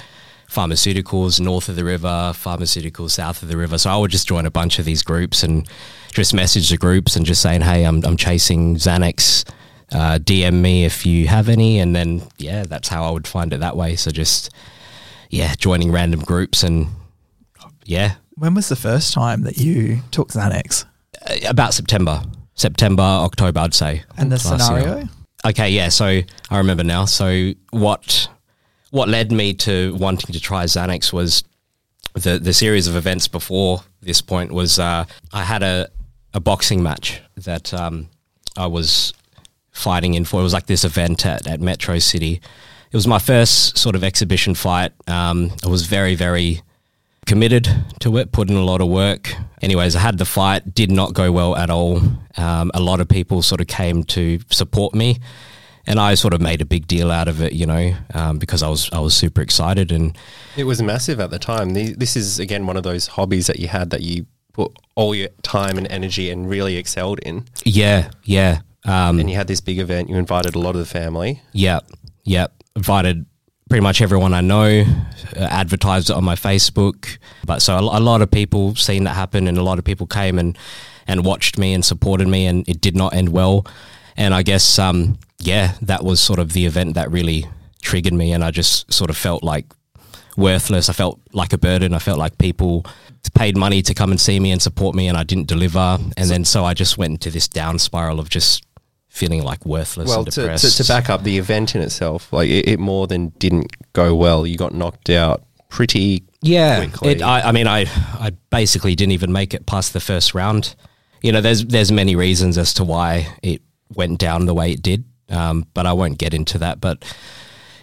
[0.50, 3.78] pharmaceuticals north of the river, pharmaceuticals south of the river.
[3.78, 5.70] So I would just join a bunch of these groups and
[6.12, 9.48] just message the groups and just saying, hey, I'm, I'm chasing Xanax.
[9.92, 11.78] Uh, DM me if you have any.
[11.78, 13.96] And then, yeah, that's how I would find it that way.
[13.96, 14.50] So just,
[15.30, 16.88] yeah, joining random groups and,
[17.86, 18.16] yeah.
[18.38, 20.86] When was the first time that you took Xanax?
[21.30, 22.24] Uh, about September.
[22.56, 24.04] September, October, I'd say.
[24.18, 24.98] And the scenario?
[24.98, 25.10] Year.
[25.46, 25.90] Okay, yeah.
[25.90, 26.06] So
[26.50, 27.06] I remember now.
[27.06, 28.30] So what
[28.92, 31.44] what led me to wanting to try Xanax was
[32.14, 35.90] the the series of events before this point was uh, I had a
[36.34, 38.10] a boxing match that um,
[38.58, 39.14] I was
[39.72, 40.40] fighting in for.
[40.40, 42.42] It was like this event at, at Metro City.
[42.92, 44.92] It was my first sort of exhibition fight.
[45.08, 46.62] Um, I was very very
[47.26, 47.68] committed
[48.00, 49.34] to it, put in a lot of work.
[49.62, 52.02] Anyways, I had the fight, did not go well at all.
[52.38, 55.20] Um, a lot of people sort of came to support me
[55.86, 58.64] and I sort of made a big deal out of it, you know, um, because
[58.64, 60.18] I was I was super excited and
[60.56, 61.74] It was massive at the time.
[61.74, 65.14] The- This is again one of those hobbies that you had that you put all
[65.16, 67.46] your time and energy and really excelled in.
[67.66, 70.10] yeah, yeah, um, And you had this big event.
[70.10, 71.42] You invited a lot of the family.
[71.54, 71.80] yeah,
[72.24, 72.48] yeah.
[72.76, 73.26] Invited
[73.70, 74.86] pretty much everyone I know,
[75.36, 77.18] uh, advertised it on my Facebook.
[77.46, 80.08] But so a, a lot of people seen that happen, and a lot of people
[80.08, 80.58] came and
[81.06, 83.66] and watched me and supported me, and it did not end well.
[84.16, 87.46] And I guess, um, yeah, that was sort of the event that really
[87.82, 89.66] triggered me, and I just sort of felt like
[90.38, 90.90] worthless.
[90.90, 91.94] I felt like a burden.
[91.94, 92.86] I felt like people
[93.36, 95.98] paid money to come and see me and support me, and I didn't deliver.
[96.18, 98.66] And then so I just went into this down spiral of just
[99.14, 100.78] feeling like worthless Well, and to, depressed.
[100.78, 104.16] to, to back up the event in itself, like it, it more than didn't go
[104.16, 104.48] well.
[104.48, 106.24] You got knocked out pretty.
[106.42, 107.12] Yeah, quickly.
[107.12, 107.86] it, I, I mean, I,
[108.20, 110.76] I basically didn't even make it past the first round.
[111.22, 113.62] You know, there's there's many reasons as to why it
[113.94, 116.82] went down the way it did, um, but I won't get into that.
[116.82, 117.06] But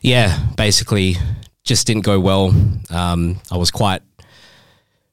[0.02, 1.14] yeah, basically,
[1.62, 2.52] just didn't go well.
[2.90, 4.02] Um, I was quite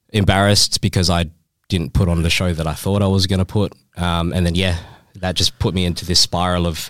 [0.10, 1.28] embarrassed because I
[1.70, 4.46] didn't put on the show that I thought I was going to put, um, and
[4.46, 4.80] then yeah,
[5.22, 6.90] that just put me into this spiral of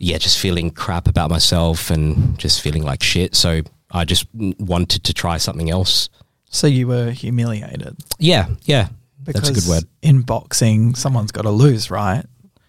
[0.00, 3.34] yeah, just feeling crap about myself and just feeling like shit.
[3.34, 6.08] So I just wanted to try something else.
[6.50, 7.96] So you were humiliated.
[8.18, 8.88] Yeah, yeah,
[9.24, 9.84] that's a good word.
[10.02, 12.24] In boxing, someone's got to lose, right?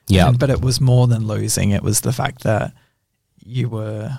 [0.08, 1.70] Yeah, And- but it was more than losing.
[1.70, 2.74] It was the fact that
[3.46, 4.18] you were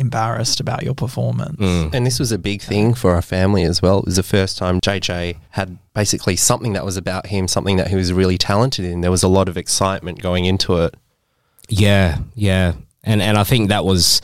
[0.00, 1.60] embarrassed about your performance.
[1.60, 1.94] Mm.
[1.94, 3.98] And this was a big thing for our family as well.
[3.98, 7.88] It was the first time JJ had basically something that was about him, something that
[7.88, 9.02] he was really talented in.
[9.02, 10.94] There was a lot of excitement going into it.
[11.68, 12.72] yeah, yeah,
[13.04, 14.20] and and I think that was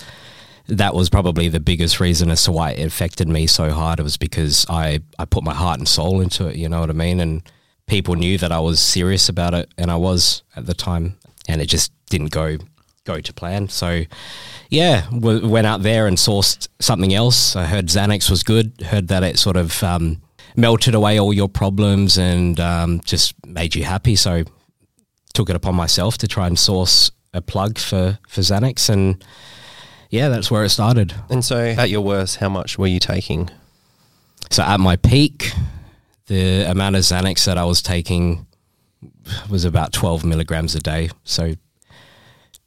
[0.68, 4.00] that was probably the biggest reason as to why it affected me so hard.
[4.00, 6.56] It was because I I put my heart and soul into it.
[6.56, 7.20] You know what I mean?
[7.20, 7.42] And
[7.86, 11.16] people knew that I was serious about it, and I was at the time,
[11.46, 12.58] and it just didn't go
[13.06, 13.68] go to plan.
[13.68, 14.02] So
[14.68, 17.56] yeah, w- went out there and sourced something else.
[17.56, 18.82] I heard Xanax was good.
[18.82, 20.20] Heard that it sort of um,
[20.56, 24.16] melted away all your problems and um, just made you happy.
[24.16, 24.44] So
[25.32, 29.22] took it upon myself to try and source a plug for for Xanax, and
[30.10, 31.14] yeah, that's where it started.
[31.28, 33.50] And so, at your worst, how much were you taking?
[34.50, 35.52] So at my peak,
[36.26, 38.46] the amount of Xanax that I was taking
[39.50, 41.10] was about 12 milligrams a day.
[41.24, 41.54] So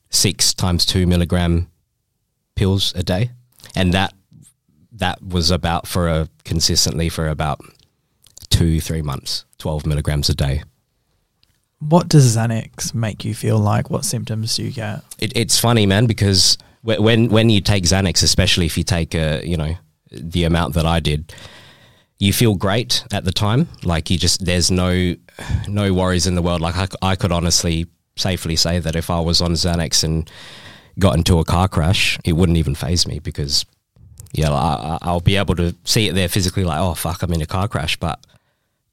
[0.10, 1.70] six times two milligram
[2.56, 3.32] pills a day.
[3.76, 4.14] And that,
[4.94, 7.62] that was about for a consistently for about
[8.50, 10.64] two, three months, 12 milligrams a day.
[11.80, 13.90] What does Xanax make you feel like?
[13.90, 15.02] What symptoms do you get?
[15.18, 19.42] It, it's funny, man, because when when you take Xanax, especially if you take a
[19.46, 19.76] you know
[20.12, 21.34] the amount that I did,
[22.18, 23.70] you feel great at the time.
[23.84, 25.16] Like you just there's no
[25.68, 26.60] no worries in the world.
[26.62, 27.88] Like I, I could honestly
[28.20, 30.30] safely say that if I was on Xanax and
[30.98, 33.66] got into a car crash, it wouldn't even faze me because
[34.34, 36.64] yeah, I, I- I'll be able to see it there physically.
[36.64, 38.26] Like oh fuck, I'm in a car crash, but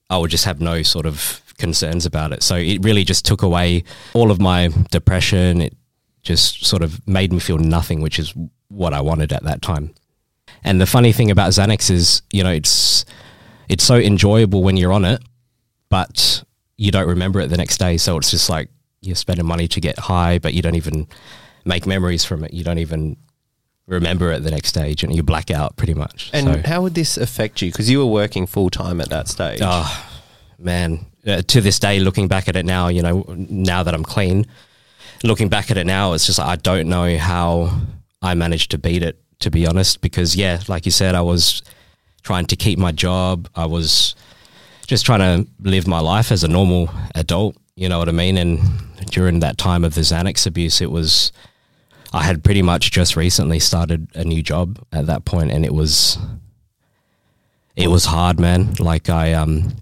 [0.09, 2.43] I would just have no sort of concerns about it.
[2.43, 3.83] So it really just took away
[4.15, 5.61] all of my depression.
[5.61, 5.75] It
[6.23, 8.33] just sort of made me feel nothing, which is
[8.69, 9.95] what I wanted at that time.
[10.65, 13.05] And the funny thing about Xanax is, you know, it's
[13.69, 15.21] it's so enjoyable when you're on it,
[15.89, 16.45] but
[16.77, 17.97] you don't remember it the next day.
[17.97, 18.69] So it's just like
[19.07, 21.07] you're spending money to get high, but you don't even
[21.65, 22.53] make memories from it.
[22.53, 23.17] You don't even
[23.87, 24.95] remember it the next day.
[24.99, 26.31] You, know, you black out pretty much.
[26.33, 27.71] And So- how would this affect you?
[27.71, 29.61] Because you were working full time at that stage.
[29.63, 30.07] Oh,
[30.59, 31.07] man.
[31.27, 34.47] Uh, to this day, looking back at it now, you know, now that I'm clean,
[35.25, 37.81] looking back at it now, it's just like, I don't know how
[38.23, 40.01] I managed to beat it, to be honest.
[40.01, 41.63] Because, yeah, like you said, I was
[42.23, 43.49] trying to keep my job.
[43.57, 44.15] I was
[44.87, 47.57] just trying to live my life as a normal adult.
[47.77, 48.39] You know what I mean?
[48.39, 48.59] And
[49.11, 51.31] during that time of the Xanax abuse, it was,
[52.11, 55.75] I had pretty much just recently started a new job at that point, and it
[55.75, 56.17] was,
[57.77, 58.73] it was hard, man.
[58.79, 59.77] Like I, um,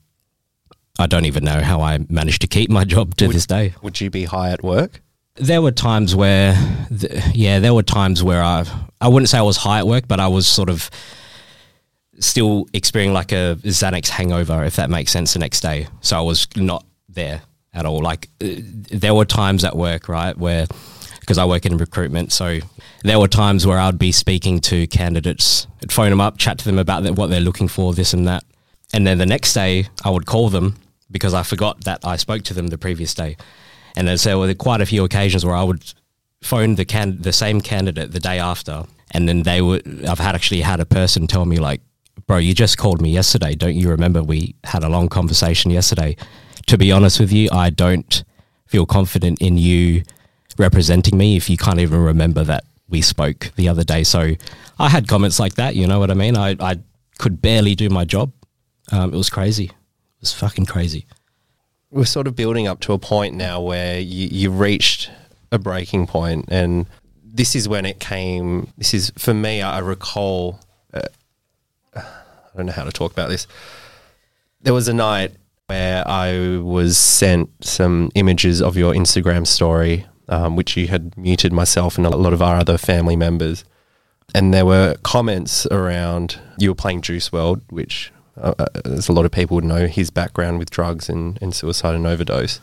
[0.99, 3.75] I don't even know how I managed to keep my job to this day.
[3.83, 5.01] Would you be high at work?
[5.37, 6.57] There were times where,
[6.99, 8.65] th- yeah, there were times where I,
[9.01, 10.91] I wouldn't say I was high at work, but I was sort of
[12.19, 15.87] still experiencing like a Xanax hangover, if that makes sense, the next day.
[16.01, 17.43] So I was not there
[17.75, 18.01] at all.
[18.01, 18.49] Like uh,
[18.93, 20.67] there were times at work, right, where
[21.21, 22.59] because I work in recruitment, so
[23.03, 26.65] there were times where I'd be speaking to candidates, I'd phone them up, chat to
[26.67, 28.45] them about what they're looking for, this and that,
[28.93, 30.77] and then the next day I would call them
[31.11, 33.37] because I forgot that I spoke to them the previous day,
[33.97, 35.93] and then so there were quite a few occasions where I would
[36.43, 40.05] phone the can the same candidate the day after, and then they would.
[40.05, 41.81] I've had actually had a person tell me like,
[42.27, 43.55] "Bro, you just called me yesterday.
[43.55, 46.17] Don't you remember we had a long conversation yesterday?"
[46.67, 48.25] To be honest with you, I don't
[48.67, 50.03] feel confident in you
[50.59, 54.05] representing me if you can't even remember that we spoke the other day.
[54.05, 54.33] So
[54.79, 55.75] I had comments like that.
[55.77, 56.37] You know what I mean?
[56.37, 56.79] I I
[57.19, 58.33] could barely do my job.
[58.93, 59.65] Um, it was crazy.
[59.65, 61.07] It was fucking crazy.
[61.91, 65.11] We're sort of building up to a point now where you, you reached
[65.53, 66.87] a breaking point, and
[67.23, 68.73] this is when it came.
[68.77, 69.63] This is for me.
[69.63, 70.61] I recall.
[70.93, 71.03] Uh,
[71.95, 73.47] I don't know how to talk about this.
[74.63, 75.33] There was a night
[75.67, 81.53] where I was sent some images of your Instagram story, um, which you had muted
[81.53, 83.65] myself and a lot of our other family members.
[84.35, 89.13] And there were comments around you were playing Juice WRLD, which uh, uh, there's a
[89.13, 92.61] lot of people would know his background with drugs and, and suicide and overdose.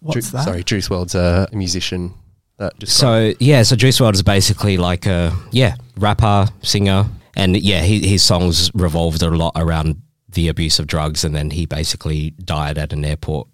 [0.00, 0.44] What's Ju- that?
[0.44, 2.14] Sorry, Juice WRLD's a musician
[2.58, 7.82] that So yeah, so Juice WRLD is basically like a yeah rapper, singer, and yeah,
[7.82, 12.30] he, his songs revolved a lot around the abuse of drugs, and then he basically
[12.30, 13.48] died at an airport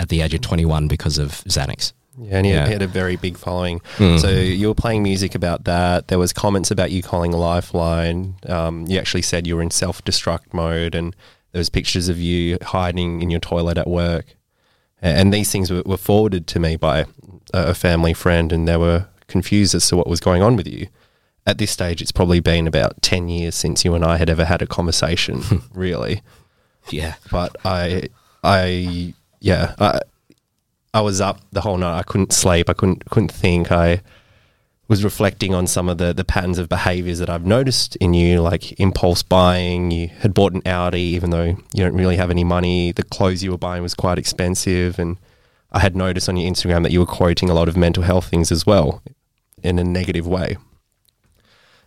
[0.00, 1.92] at the age of twenty one because of Xanax.
[2.16, 2.66] Yeah, and he, Yeah.
[2.66, 3.80] had a very big following.
[3.96, 4.20] Mm.
[4.20, 6.08] So you were playing music about that.
[6.08, 8.36] There was comments about you calling Lifeline.
[8.46, 11.14] Um, you actually said you were in self-destruct mode, and
[11.52, 14.36] there was pictures of you hiding in your toilet at work.
[15.02, 17.04] And these things were, were forwarded to me by
[17.52, 20.86] a family friend, and they were confused as to what was going on with you.
[21.46, 24.44] At this stage, it's probably been about ten years since you and I had ever
[24.46, 25.42] had a conversation,
[25.74, 26.22] really
[26.90, 28.08] Yeah, but I,
[28.42, 30.00] I, yeah, I,
[30.92, 31.98] I was up the whole night.
[31.98, 32.70] I couldn't sleep.
[32.70, 33.72] I couldn't couldn't think.
[33.72, 34.00] I
[34.86, 38.40] was reflecting on some of the the patterns of behaviors that I've noticed in you,
[38.40, 39.90] like impulse buying.
[39.90, 42.92] You had bought an Audi, even though you don't really have any money.
[42.92, 45.16] The clothes you were buying was quite expensive, and
[45.72, 48.26] I had noticed on your Instagram that you were quoting a lot of mental health
[48.28, 49.02] things as well,
[49.62, 50.56] in a negative way.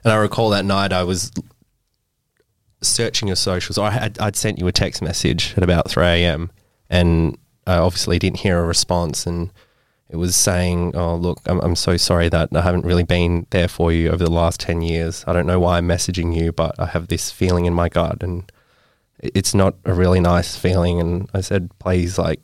[0.08, 1.34] And I recall that night I was
[2.82, 3.78] searching your socials.
[3.78, 6.50] I had, I'd sent you a text message at about 3 a.m.
[6.90, 9.28] and I obviously didn't hear a response.
[9.28, 9.52] And
[10.10, 13.68] it was saying, Oh, look, I'm, I'm so sorry that I haven't really been there
[13.68, 15.26] for you over the last 10 years.
[15.28, 18.24] I don't know why I'm messaging you, but I have this feeling in my gut.
[18.24, 18.50] And
[19.20, 21.02] it's not a really nice feeling.
[21.02, 22.40] And I said, Please, like,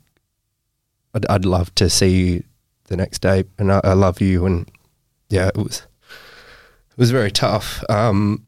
[1.14, 2.44] I'd, I'd love to see you
[2.88, 3.44] the next day.
[3.58, 4.44] And I, I love you.
[4.44, 4.70] And
[5.30, 5.86] yeah, it was.
[6.96, 7.82] It was very tough.
[7.88, 8.46] Um,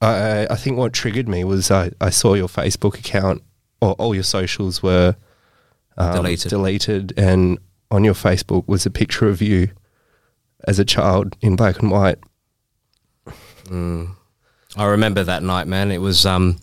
[0.00, 3.42] I, I think what triggered me was I, I saw your Facebook account,
[3.80, 5.16] or all your socials were
[5.96, 6.50] um, Deleted.
[6.50, 7.58] deleted, and
[7.90, 9.70] on your Facebook was a picture of you
[10.64, 12.18] as a child in black and white.
[13.64, 14.10] Mm.
[14.76, 15.90] I remember that night, man.
[15.90, 16.58] It was um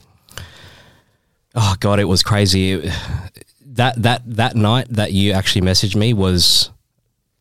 [1.56, 2.74] Oh god, it was crazy.
[2.74, 2.94] It-
[3.66, 6.70] that that that night that you actually messaged me was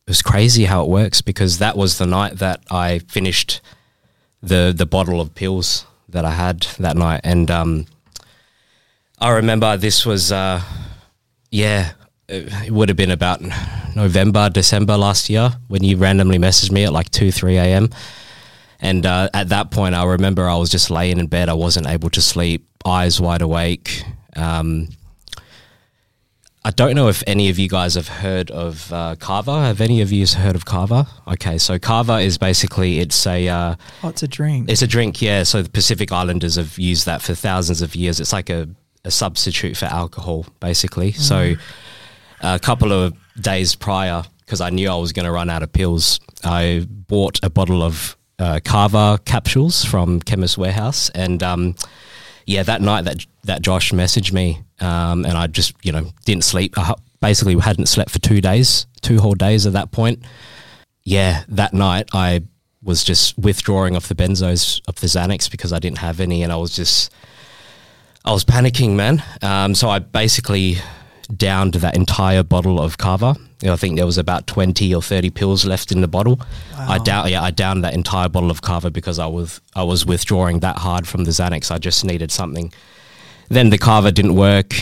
[0.07, 3.61] was crazy how it works because that was the night that I finished
[4.41, 7.85] the the bottle of pills that I had that night and um
[9.19, 10.61] I remember this was uh
[11.53, 11.91] yeah,
[12.27, 13.39] it, it would have been about
[13.95, 17.89] November, December last year when you randomly messaged me at like 2 3 a.m.
[18.81, 21.47] And uh, at that point, I remember I was just laying in bed.
[21.47, 24.03] I wasn't able to sleep, eyes wide awake.
[24.35, 24.89] Um,
[26.65, 29.63] I don't know if any of you guys have heard of uh, Kava.
[29.63, 31.07] Have any of you heard of Kava?
[31.27, 34.69] Okay, so Kava is basically it's a uh, Oh, it's a drink.
[34.69, 35.21] it's a drink.
[35.21, 38.21] Yeah, so the Pacific Islanders have used that for thousands of years.
[38.21, 38.69] It's like a,
[39.03, 41.11] a substitute for alcohol, basically.
[41.11, 41.55] So
[42.39, 45.73] a couple of days prior, because I knew I was going to run out of
[45.73, 51.75] pills, I bought a bottle of uh, Kava capsules from Chemist Warehouse, and um,
[52.45, 56.43] yeah, that night that that Josh messaged me, um, and I just you know didn't
[56.43, 56.77] sleep.
[56.77, 60.23] I basically hadn't slept for two days, two whole days at that point.
[61.03, 62.43] Yeah, that night I
[62.81, 66.51] was just withdrawing off the benzos, of the Xanax because I didn't have any, and
[66.51, 67.13] I was just
[68.25, 69.23] I was panicking, man.
[69.41, 70.77] Um, so I basically
[71.35, 73.35] downed that entire bottle of Kava.
[73.61, 76.39] You know, I think there was about twenty or thirty pills left in the bottle.
[76.77, 77.03] I Wow.
[77.03, 80.59] down, yeah, I downed that entire bottle of Kava because I was I was withdrawing
[80.59, 81.71] that hard from the Xanax.
[81.71, 82.73] I just needed something.
[83.53, 84.73] Then the Kava didn't work.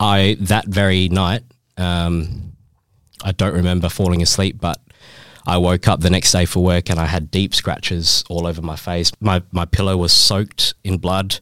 [0.00, 1.42] I that very night,
[1.76, 2.54] um,
[3.22, 4.80] I don't remember falling asleep, but
[5.46, 8.62] I woke up the next day for work and I had deep scratches all over
[8.62, 9.12] my face.
[9.20, 11.38] My my pillow was soaked in blood.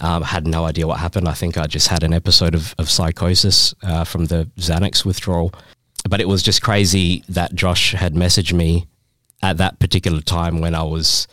[0.00, 1.28] Um, I had no idea what happened.
[1.28, 5.52] I think I just had an episode of, of psychosis uh, from the Xanax withdrawal.
[6.08, 8.86] But it was just crazy that Josh had messaged me
[9.42, 11.28] at that particular time when I was,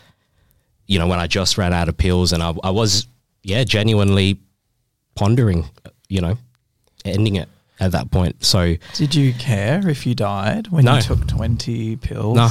[0.87, 3.07] you know, when I just ran out of pills and I, I was,
[3.43, 4.41] yeah, genuinely
[5.17, 5.65] pondering,
[6.07, 6.37] you know,
[7.03, 7.49] ending it
[7.79, 8.45] at that point.
[8.45, 10.95] So, Did you care if you died when No.
[10.95, 12.35] you took 20 pills?
[12.35, 12.49] no,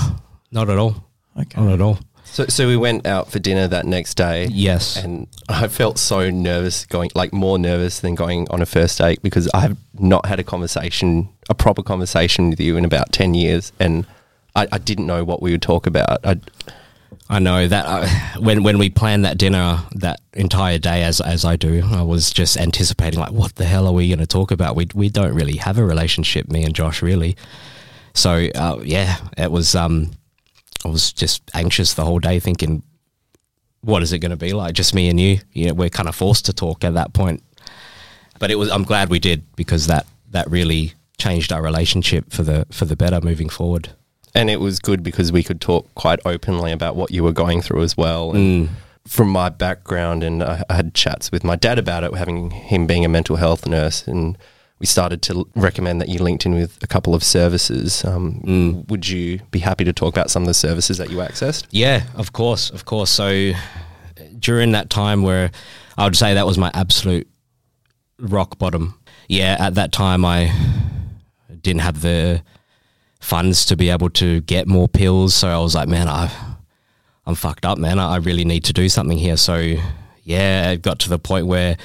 [0.52, 1.04] not at all.
[1.38, 1.60] Okay.
[1.60, 1.98] Not at all.
[2.24, 4.46] So, so we went out for dinner that next day.
[4.50, 4.96] Yes.
[4.96, 9.22] And I felt so nervous going, like more nervous than going on a first date
[9.22, 13.34] because I have not had a conversation, a proper conversation with you in about 10
[13.34, 13.72] years.
[13.78, 14.06] And
[14.56, 16.18] I, I didn't know what we would talk about.
[16.26, 16.36] I,
[17.28, 21.44] I know that uh, when when we planned that dinner that entire day, as as
[21.44, 24.52] I do, I was just anticipating like, what the hell are we going to talk
[24.52, 24.76] about?
[24.76, 27.36] We we don't really have a relationship, me and Josh, really.
[28.14, 29.74] So uh, yeah, it was.
[29.74, 30.12] Um,
[30.84, 32.84] I was just anxious the whole day, thinking,
[33.80, 34.74] what is it going to be like?
[34.74, 35.40] Just me and you.
[35.52, 37.42] You know, we're kind of forced to talk at that point.
[38.38, 38.70] But it was.
[38.70, 42.94] I'm glad we did because that that really changed our relationship for the for the
[42.94, 43.90] better moving forward.
[44.36, 47.62] And it was good because we could talk quite openly about what you were going
[47.62, 48.32] through as well.
[48.32, 48.68] And
[49.06, 52.86] from my background, and I, I had chats with my dad about it, having him
[52.86, 54.36] being a mental health nurse, and
[54.78, 58.04] we started to l- recommend that you linked in with a couple of services.
[58.04, 61.66] Um, Would you be happy to talk about some of the services that you accessed?
[61.70, 63.10] Yeah, of course, of course.
[63.10, 63.52] So
[64.38, 65.50] during that time where
[65.96, 67.26] I would say that was my absolute
[68.18, 69.00] rock bottom.
[69.28, 70.52] Yeah, at that time I
[71.62, 72.42] didn't have the
[73.26, 76.30] funds to be able to get more pills, so I was like, man, I
[77.26, 77.98] I'm fucked up, man.
[77.98, 79.36] I I really need to do something here.
[79.36, 79.76] So
[80.22, 81.76] yeah, it got to the point where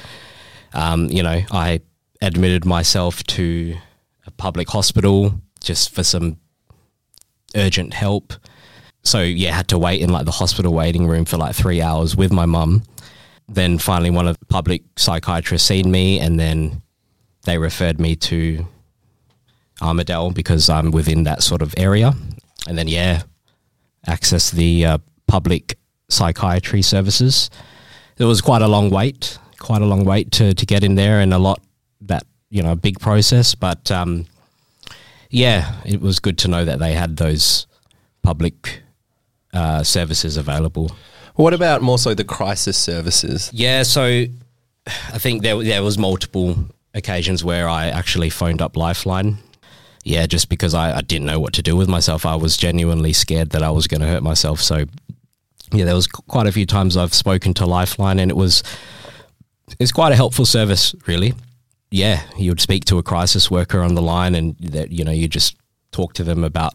[0.72, 1.80] um, you know, I
[2.20, 3.76] admitted myself to
[4.26, 6.38] a public hospital just for some
[7.54, 8.32] urgent help.
[9.02, 12.16] So yeah, had to wait in like the hospital waiting room for like three hours
[12.16, 12.84] with my mum.
[13.48, 16.82] Then finally, one of the public psychiatrists seen me, and then
[17.44, 18.66] they referred me to
[19.82, 22.14] Armadale because I'm within that sort of area.
[22.68, 23.22] And then yeah,
[24.06, 25.78] access the uh, public
[26.08, 27.50] psychiatry services.
[28.18, 31.20] It was quite a long wait, quite a long wait to to get in there,
[31.20, 31.60] and a lot
[32.02, 33.54] that you know, a big process.
[33.54, 34.26] But um,
[35.30, 37.66] yeah, it was good to know that they had those
[38.22, 38.82] public
[39.52, 40.94] uh, services available.
[41.34, 43.50] What about more so the crisis services?
[43.54, 44.26] Yeah, so
[44.86, 46.56] I think there there was multiple
[46.94, 49.38] occasions where I actually phoned up Lifeline.
[50.04, 52.26] Yeah, just because I, I didn't know what to do with myself.
[52.26, 54.60] I was genuinely scared that I was going to hurt myself.
[54.60, 54.84] So
[55.72, 58.62] yeah, there was quite a few times I've spoken to Lifeline, and it was
[59.78, 61.34] it's quite a helpful service, really.
[61.90, 65.12] Yeah, you would speak to a crisis worker on the line, and that you know
[65.12, 65.56] you just
[65.92, 66.74] talk to them about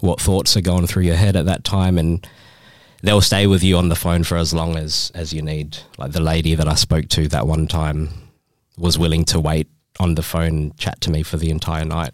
[0.00, 2.26] what thoughts are going through your head at that time, and
[3.02, 5.78] they'll stay with you on the phone for as long as as you need.
[5.98, 8.08] Like the lady that I spoke to that one time
[8.76, 12.12] was willing to wait on the phone chat to me for the entire night.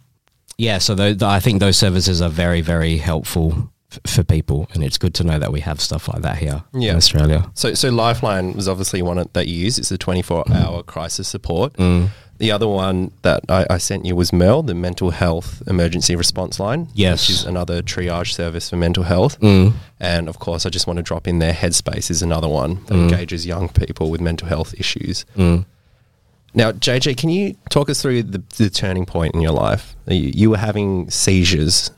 [0.69, 3.49] Yeah, so th- I think those services are very very helpful
[3.93, 6.63] f- for people, and it's good to know that we have stuff like that here
[6.73, 6.93] Yeah.
[6.93, 7.41] in Australia.
[7.55, 9.79] So, so Lifeline was obviously one that you use.
[9.81, 11.73] It's a 24 hour crisis support.
[11.75, 12.09] Mm.
[12.39, 16.59] The other one that I, I sent you was MHERL, the Mental Health Emergency Response
[16.59, 16.89] Line.
[16.95, 17.21] Yes.
[17.23, 19.39] Which is another triage service for mental health.
[19.41, 19.75] Mm.
[20.01, 22.95] And of course, I just want to drop in there Headspace is another one that
[22.97, 25.25] engages young people with mental health issues.
[25.37, 25.67] Mm.
[26.55, 29.97] Now, JJ, can you talk us through the, the turning point in your life?
[30.07, 31.91] You, you were having seizures,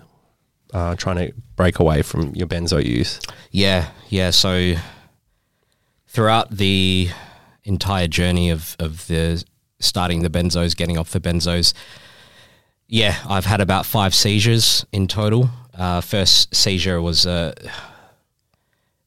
[0.72, 3.20] uh, trying to break away from your benzo use.
[3.50, 4.30] Yeah, yeah.
[4.30, 4.74] So
[6.06, 7.10] throughout the
[7.64, 9.44] entire journey of of the
[9.80, 11.74] starting the benzos, getting off the benzos,
[12.86, 15.50] yeah, I've had about five seizures in total.
[15.76, 17.52] Uh, first seizure was uh,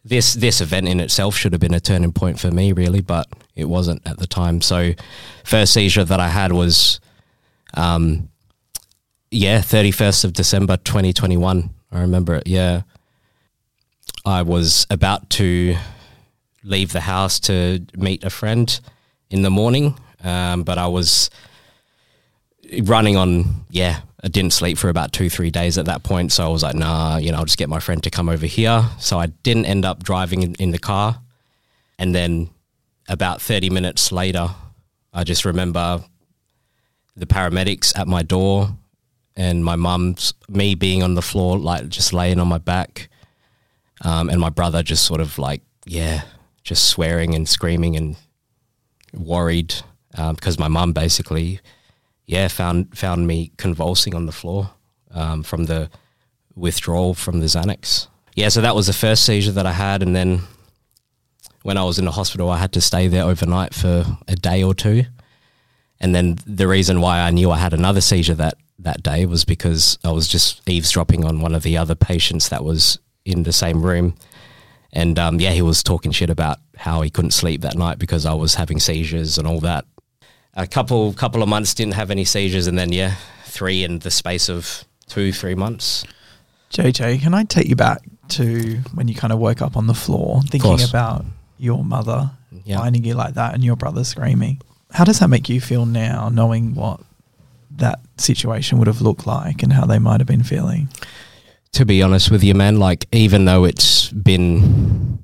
[0.07, 3.27] this this event in itself should have been a turning point for me, really, but
[3.55, 4.61] it wasn't at the time.
[4.61, 4.93] So,
[5.43, 6.99] first seizure that I had was,
[7.73, 8.29] um,
[9.31, 11.71] yeah, thirty first of December, twenty twenty one.
[11.91, 12.47] I remember it.
[12.47, 12.81] Yeah,
[14.25, 15.75] I was about to
[16.63, 18.79] leave the house to meet a friend
[19.29, 21.29] in the morning, um, but I was
[22.83, 26.31] running on, yeah, I didn't sleep for about two, three days at that point.
[26.31, 28.47] So I was like, nah, you know, I'll just get my friend to come over
[28.47, 28.83] here.
[28.99, 31.21] So I didn't end up driving in, in the car.
[31.99, 32.49] And then
[33.07, 34.49] about 30 minutes later,
[35.13, 36.03] I just remember
[37.15, 38.75] the paramedics at my door
[39.35, 43.09] and my mum's, me being on the floor, like just laying on my back.
[44.01, 46.23] Um, and my brother just sort of like, yeah,
[46.63, 48.15] just swearing and screaming and
[49.13, 49.75] worried
[50.11, 51.59] because my mum basically,
[52.27, 54.71] yeah, found found me convulsing on the floor
[55.11, 55.89] um, from the
[56.55, 58.07] withdrawal from the Xanax.
[58.35, 60.41] Yeah, so that was the first seizure that I had, and then
[61.63, 64.63] when I was in the hospital, I had to stay there overnight for a day
[64.63, 65.05] or two.
[65.99, 69.43] And then the reason why I knew I had another seizure that that day was
[69.43, 73.51] because I was just eavesdropping on one of the other patients that was in the
[73.51, 74.15] same room.
[74.93, 78.25] And um, yeah, he was talking shit about how he couldn't sleep that night because
[78.25, 79.85] I was having seizures and all that.
[80.57, 84.11] A couple couple of months didn't have any seizures, and then yeah, three in the
[84.11, 86.03] space of two three months.
[86.71, 89.93] JJ, can I take you back to when you kind of woke up on the
[89.93, 91.23] floor thinking about
[91.57, 92.31] your mother
[92.65, 92.79] Yeah.
[92.79, 94.59] finding you like that and your brother screaming?
[94.91, 96.99] How does that make you feel now, knowing what
[97.77, 100.89] that situation would have looked like and how they might have been feeling?
[101.73, 105.19] to be honest with you, man, like even though it's been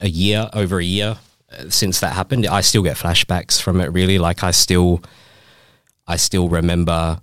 [0.00, 1.16] a year, over a year
[1.68, 3.92] since that happened, I still get flashbacks from it.
[3.92, 5.02] Really, like I still,
[6.06, 7.20] I still remember,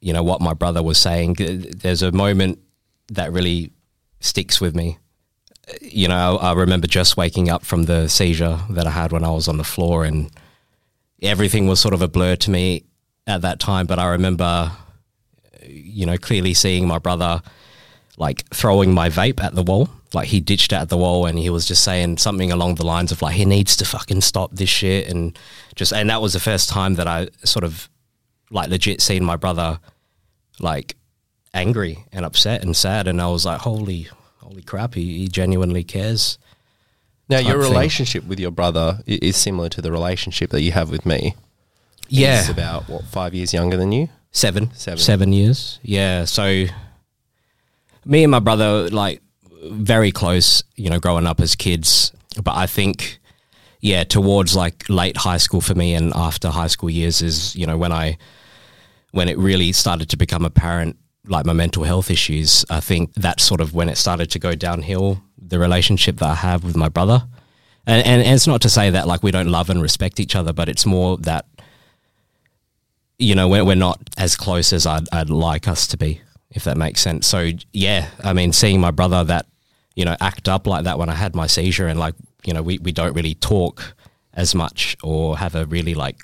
[0.00, 1.34] you know, what my brother was saying.
[1.38, 2.58] There's a moment
[3.08, 3.72] that really
[4.20, 4.98] sticks with me.
[5.82, 9.30] You know, I remember just waking up from the seizure that I had when I
[9.30, 10.30] was on the floor, and
[11.20, 12.84] everything was sort of a blur to me
[13.26, 13.86] at that time.
[13.86, 14.72] But I remember,
[15.66, 17.42] you know, clearly seeing my brother
[18.18, 19.88] like throwing my vape at the wall.
[20.12, 22.86] Like he ditched it at the wall and he was just saying something along the
[22.86, 25.38] lines of like he needs to fucking stop this shit and
[25.74, 27.90] just and that was the first time that I sort of
[28.50, 29.80] like legit seen my brother
[30.60, 30.96] like
[31.52, 34.08] angry and upset and sad and I was like holy
[34.38, 36.38] holy crap he, he genuinely cares.
[37.28, 37.72] Now, your type thing.
[37.72, 41.34] relationship with your brother is similar to the relationship that you have with me.
[42.08, 42.38] Yeah.
[42.38, 44.08] He's about what five years younger than you.
[44.30, 44.72] Seven.
[44.72, 44.98] Seven.
[44.98, 45.78] Seven years.
[45.82, 46.24] Yeah.
[46.24, 46.64] So
[48.04, 49.20] me and my brother, like,
[49.64, 52.12] very close, you know, growing up as kids.
[52.42, 53.18] But I think,
[53.80, 57.66] yeah, towards like late high school for me and after high school years is, you
[57.66, 58.18] know, when I,
[59.10, 60.96] when it really started to become apparent,
[61.26, 64.54] like my mental health issues, I think that's sort of when it started to go
[64.54, 67.26] downhill, the relationship that I have with my brother.
[67.86, 70.36] And, and, and it's not to say that like we don't love and respect each
[70.36, 71.46] other, but it's more that
[73.18, 76.20] you know, we're, we're not as close as I'd, I'd like us to be,
[76.50, 77.26] if that makes sense.
[77.26, 79.46] So, yeah, I mean, seeing my brother that,
[79.94, 82.62] you know, act up like that when I had my seizure and like, you know,
[82.62, 83.94] we, we don't really talk
[84.32, 86.20] as much or have a really like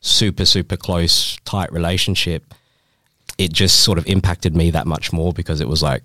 [0.00, 2.52] super, super close, tight relationship,
[3.38, 6.02] it just sort of impacted me that much more because it was like,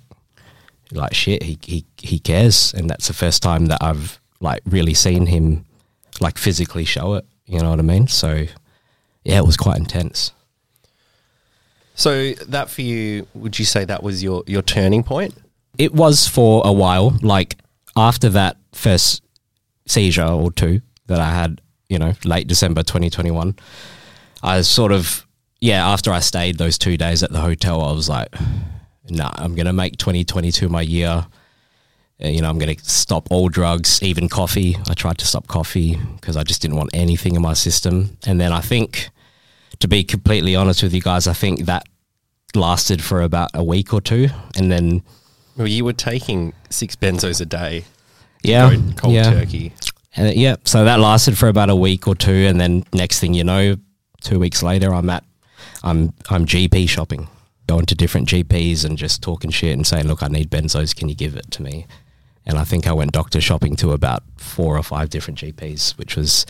[0.91, 2.73] like shit, he, he, he cares.
[2.73, 5.65] And that's the first time that I've like really seen him
[6.19, 7.25] like physically show it.
[7.45, 8.07] You know what I mean?
[8.07, 8.45] So,
[9.23, 10.31] yeah, it was quite intense.
[11.95, 15.33] So that for you, would you say that was your your turning point?
[15.77, 17.17] It was for a while.
[17.21, 17.57] Like
[17.95, 19.21] after that first
[19.85, 23.55] seizure or two that I had, you know, late December 2021,
[24.43, 25.27] I sort of,
[25.59, 28.33] yeah, after I stayed those two days at the hotel, I was like,
[29.09, 31.25] nah, I'm going to make 2022 my year.
[32.23, 34.77] Uh, You know, I'm going to stop all drugs, even coffee.
[34.89, 38.17] I tried to stop coffee because I just didn't want anything in my system.
[38.25, 39.09] And then I think,
[39.81, 41.83] to be completely honest with you guys, I think that
[42.55, 44.29] lasted for about a week or two.
[44.57, 45.03] And then,
[45.57, 47.85] Well, you were taking six benzos a day.
[48.43, 49.29] yeah, Cold- yeah.
[49.31, 49.73] turkey.
[50.15, 53.19] And uh, yeah, so that lasted for about a week or two, and then next
[53.19, 53.77] thing you know,
[54.21, 55.23] two weeks later, I'm at,
[55.83, 57.27] I'm I'm GP shopping,
[57.67, 61.07] going to different GPs and just talking shit and saying, look, I need benzos, can
[61.07, 61.85] you give it to me?
[62.45, 66.17] And I think I went doctor shopping to about four or five different GPs, which
[66.17, 66.45] was,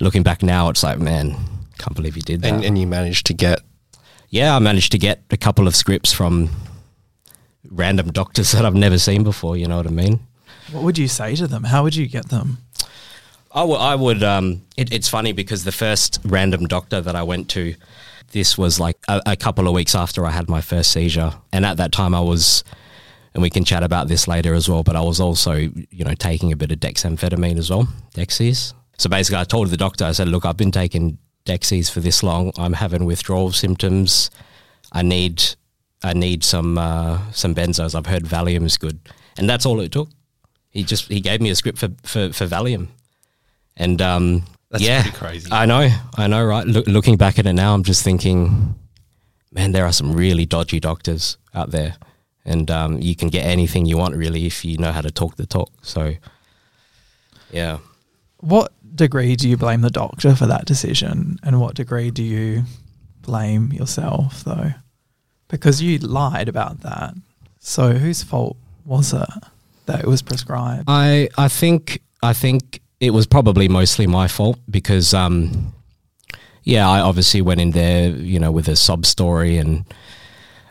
[0.00, 1.34] looking back now, it's like, man,
[1.78, 2.52] can't believe you did that.
[2.52, 3.60] And, and you managed to get
[4.34, 6.50] yeah, I managed to get a couple of scripts from
[7.70, 9.56] random doctors that I've never seen before.
[9.56, 10.20] You know what I mean?
[10.72, 11.62] What would you say to them?
[11.62, 12.58] How would you get them?
[13.52, 13.76] I would.
[13.76, 17.76] I would um, it, it's funny because the first random doctor that I went to,
[18.32, 21.64] this was like a, a couple of weeks after I had my first seizure, and
[21.64, 22.64] at that time I was,
[23.34, 24.82] and we can chat about this later as well.
[24.82, 28.74] But I was also, you know, taking a bit of dexamphetamine as well, Dexies.
[28.98, 32.22] So basically, I told the doctor, I said, "Look, I've been taking Dexies for this
[32.22, 32.52] long.
[32.56, 34.30] I'm having withdrawal symptoms.
[34.92, 35.42] I need,
[36.02, 37.94] I need some uh, some benzos.
[37.94, 38.98] I've heard Valium is good,
[39.36, 40.08] and that's all it took.
[40.70, 42.88] He just he gave me a script for for, for Valium."
[43.76, 45.50] And um, That's yeah, crazy.
[45.52, 46.66] I know, I know, right?
[46.66, 48.74] Look, looking back at it now, I'm just thinking,
[49.52, 51.96] man, there are some really dodgy doctors out there,
[52.44, 55.36] and um, you can get anything you want really if you know how to talk
[55.36, 55.72] the talk.
[55.82, 56.14] So,
[57.50, 57.78] yeah,
[58.38, 62.64] What degree do you blame the doctor for that decision, and what degree do you
[63.22, 64.72] blame yourself though?
[65.48, 67.14] Because you lied about that.
[67.60, 69.28] So whose fault was it
[69.86, 70.84] that it was prescribed?
[70.88, 75.72] I I think I think it was probably mostly my fault because um
[76.62, 79.84] yeah, I obviously went in there, you know, with a sob story and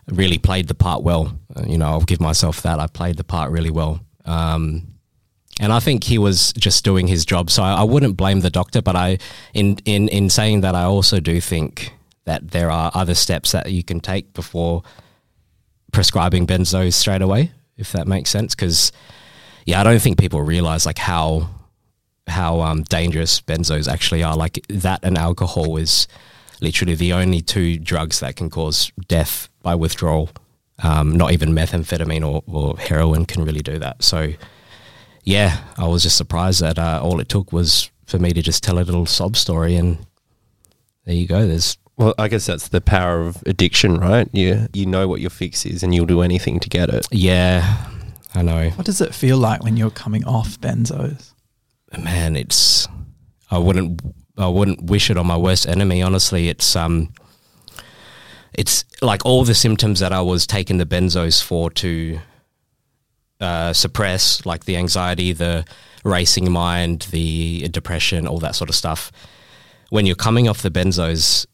[0.07, 1.38] really played the part well.
[1.55, 2.80] Uh, You know, I'll give myself that.
[2.80, 3.99] I played the part really well.
[4.26, 4.93] Um
[5.60, 7.49] and I think he was just doing his job.
[7.49, 9.18] So I, I wouldn't blame the doctor, but I
[9.54, 11.93] in in in saying that I also do think
[12.26, 14.84] that there are other steps that you can take before
[15.91, 18.56] prescribing benzos straight away, if that makes sense.
[18.56, 18.91] Because
[19.66, 21.49] yeah, I don't think people realize like how
[22.28, 24.36] how um, dangerous benzos actually are.
[24.38, 26.08] Like that and alcohol is
[26.62, 30.30] literally the only two drugs that can cause death by withdrawal
[30.84, 34.04] Um, not even methamphetamine or, or heroin can really do that.
[34.04, 34.34] So,
[35.24, 38.63] yeah, I was just surprised that uh, all it took was for me to just
[38.63, 39.97] tell a little sob story, and
[41.05, 41.47] there you go.
[41.47, 44.28] There's Well, I guess that's the power of addiction, right?
[44.34, 47.07] You you know what your fix is, and you'll do anything to get it.
[47.11, 47.88] yeah,
[48.36, 48.69] I know.
[48.71, 51.32] What does it feel like when you're coming off benzos?
[51.97, 52.88] man, it's
[53.51, 54.01] I wouldn't
[54.38, 56.01] I wouldn't wish it on my worst enemy.
[56.01, 57.13] Honestly, it's um,
[58.53, 62.19] it's like all the symptoms that I was taking the benzos for to
[63.44, 65.66] uh, suppress, like the anxiety, the
[66.04, 69.12] racing mind, the depression, all that sort of stuff.
[69.89, 71.46] When you're coming off the benzos,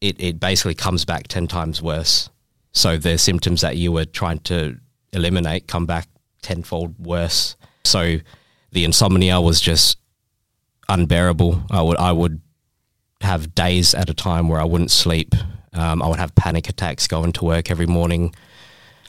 [0.00, 2.30] it it basically comes back ten times worse.
[2.72, 4.78] So the symptoms that you were trying to
[5.12, 6.08] eliminate come back
[6.42, 7.56] tenfold worse.
[7.84, 8.18] So
[8.72, 9.98] the insomnia was just
[10.88, 11.62] unbearable.
[11.70, 12.40] I would I would
[13.20, 15.34] have days at a time where I wouldn't sleep.
[15.72, 18.34] Um, I would have panic attacks going to work every morning,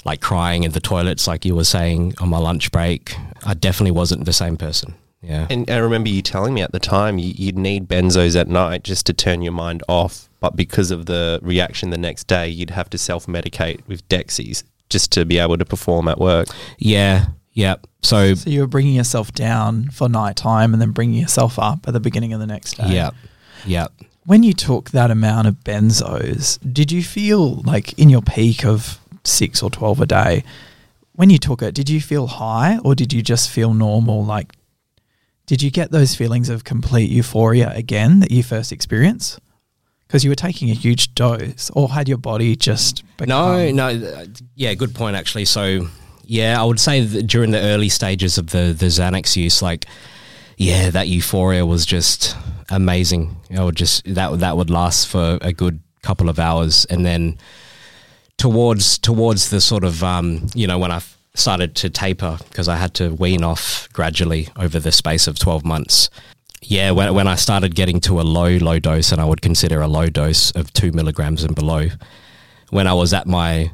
[0.06, 3.16] like crying in the toilets, like you were saying on my lunch break.
[3.46, 4.96] I definitely wasn't the same person.
[5.22, 5.48] Yeah.
[5.50, 8.84] And I remember you telling me at the time you, you'd need benzos at night
[8.84, 12.70] just to turn your mind off, but because of the reaction the next day, you'd
[12.70, 16.48] have to self medicate with Dexies just to be able to perform at work.
[16.78, 17.28] Yeah.
[17.52, 17.76] Yeah.
[18.02, 21.94] So, So you were bringing yourself down for nighttime and then bringing yourself up at
[21.94, 22.94] the beginning of the next day.
[22.94, 23.10] yeah.
[23.66, 23.88] Yeah.
[24.26, 29.00] When you took that amount of benzos, did you feel like in your peak of
[29.30, 30.44] six or 12 a day,
[31.14, 34.24] when you took it, did you feel high or did you just feel normal?
[34.24, 34.54] Like,
[35.46, 39.40] did you get those feelings of complete euphoria again that you first experienced?
[40.06, 44.26] Because you were taking a huge dose, or had your body just No, no, uh,
[44.56, 45.46] yeah, good point actually.
[45.46, 45.88] So,
[46.24, 49.86] yeah, I would say that during the early stages of the the Xanax use, like,
[50.58, 52.36] yeah, that euphoria was just
[52.70, 53.36] amazing.
[53.56, 57.38] I would just that that would last for a good couple of hours, and then
[58.40, 61.02] towards towards the sort of um, you know when I
[61.36, 65.64] started to taper because I had to wean off gradually over the space of twelve
[65.64, 66.10] months.
[66.62, 69.82] Yeah, when, when I started getting to a low, low dose, and I would consider
[69.82, 71.88] a low dose of two milligrams and below,
[72.70, 73.72] when I was at my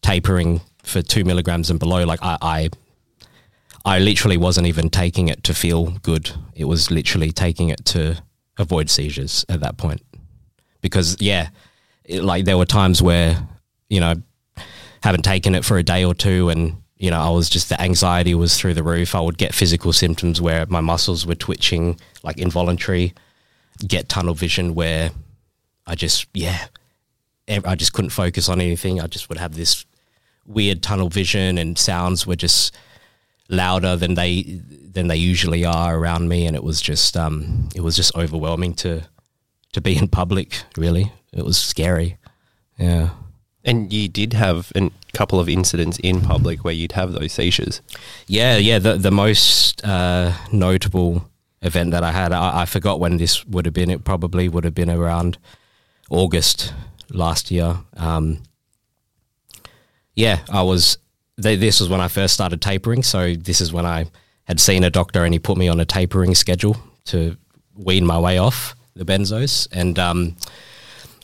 [0.00, 2.70] tapering for two milligrams and below, like I, I,
[3.84, 6.30] I literally wasn't even taking it to feel good.
[6.54, 8.22] It was literally taking it to
[8.58, 10.00] avoid seizures at that point.
[10.82, 11.48] Because yeah,
[12.04, 13.48] it, like there were times where
[13.90, 14.14] you know
[15.02, 17.80] haven't taken it for a day or two, and you know I was just the
[17.80, 19.14] anxiety was through the roof.
[19.14, 23.12] I would get physical symptoms where my muscles were twitching, like involuntary.
[23.86, 25.10] Get tunnel vision where
[25.86, 26.66] I just yeah
[27.48, 29.00] I just couldn't focus on anything.
[29.00, 29.84] I just would have this
[30.46, 32.74] weird tunnel vision, and sounds were just
[33.48, 37.80] louder than they than they usually are around me, and it was just um, it
[37.80, 39.02] was just overwhelming to
[39.72, 40.62] to be in public.
[40.76, 42.18] Really, it was scary.
[42.78, 43.10] Yeah,
[43.64, 47.82] And you did have a couple of incidents in public where you'd have those seizures.
[48.26, 48.78] yeah, yeah.
[48.78, 51.28] The the most uh, notable
[51.62, 53.90] event that I had, I, I forgot when this would have been.
[53.90, 55.36] It probably would have been around
[56.08, 56.72] August
[57.10, 57.76] last year.
[57.96, 58.42] Um,
[60.14, 60.98] yeah, I was.
[61.40, 63.02] Th- this was when I first started tapering.
[63.02, 64.06] So this is when I
[64.44, 67.36] had seen a doctor, and he put me on a tapering schedule to
[67.76, 69.68] wean my way off the benzos.
[69.72, 70.36] And um,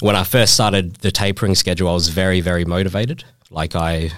[0.01, 3.25] when I first started the tapering schedule, I was very, very motivated.
[3.51, 4.11] Like I,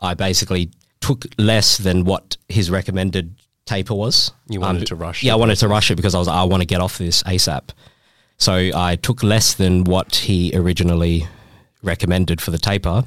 [0.00, 0.70] I basically
[1.00, 3.34] took less than what his recommended
[3.66, 4.32] taper was.
[4.48, 5.34] You wanted to rush Yeah, it.
[5.34, 7.70] I wanted to rush it because I was I want to get off this ASAP.
[8.36, 11.26] So I took less than what he originally
[11.82, 13.04] recommended for the taper.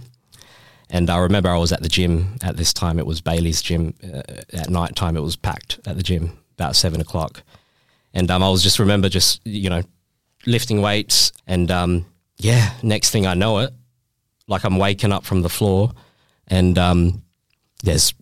[0.89, 2.99] And I remember I was at the gym at this time.
[2.99, 3.93] It was Bailey's gym.
[4.03, 7.43] Uh, at night time, it was packed at the gym about seven o'clock.
[8.13, 9.83] And um, I was just remember just you know
[10.45, 12.05] lifting weights and um,
[12.37, 12.73] yeah.
[12.81, 13.73] Next thing I know it,
[14.47, 15.91] like I'm waking up from the floor,
[16.47, 17.21] and um,
[17.83, 18.13] there's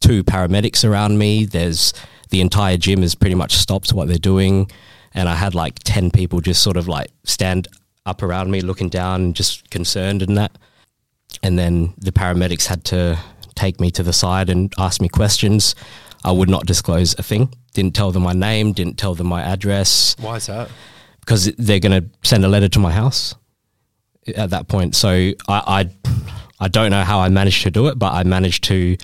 [0.00, 1.44] two paramedics around me.
[1.44, 1.92] There's
[2.30, 4.70] the entire gym is pretty much stopped what they're doing,
[5.14, 7.68] and I had like ten people just sort of like stand
[8.06, 10.52] up around me, looking down, and just concerned and that.
[11.42, 13.18] And then the paramedics had to
[13.54, 15.74] take me to the side and ask me questions.
[16.24, 17.52] I would not disclose a thing.
[17.72, 18.72] Didn't tell them my name.
[18.72, 20.68] Didn't tell them my address Why is that?
[21.20, 23.34] Because they're going to send a letter to my house
[24.36, 24.94] at that point.
[24.94, 25.90] So I, I,
[26.60, 28.96] I don't know how I managed to do it, but I managed to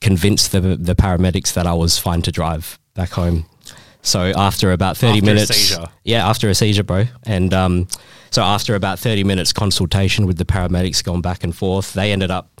[0.00, 3.46] convince the the paramedics that I was fine to drive back home.
[4.02, 5.86] So after about thirty After a minutes, seizure?
[6.04, 7.88] yeah, after a seizure, bro, and um,
[8.30, 12.30] so after about thirty minutes consultation with the paramedics, going back and forth, they ended
[12.30, 12.60] up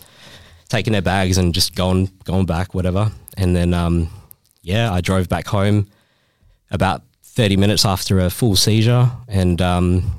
[0.68, 3.12] taking their bags and just going going back, whatever.
[3.36, 4.10] And then um,
[4.62, 5.88] yeah, I drove back home
[6.70, 7.02] about
[7.38, 10.10] thirty minutes after a full seizure, and um,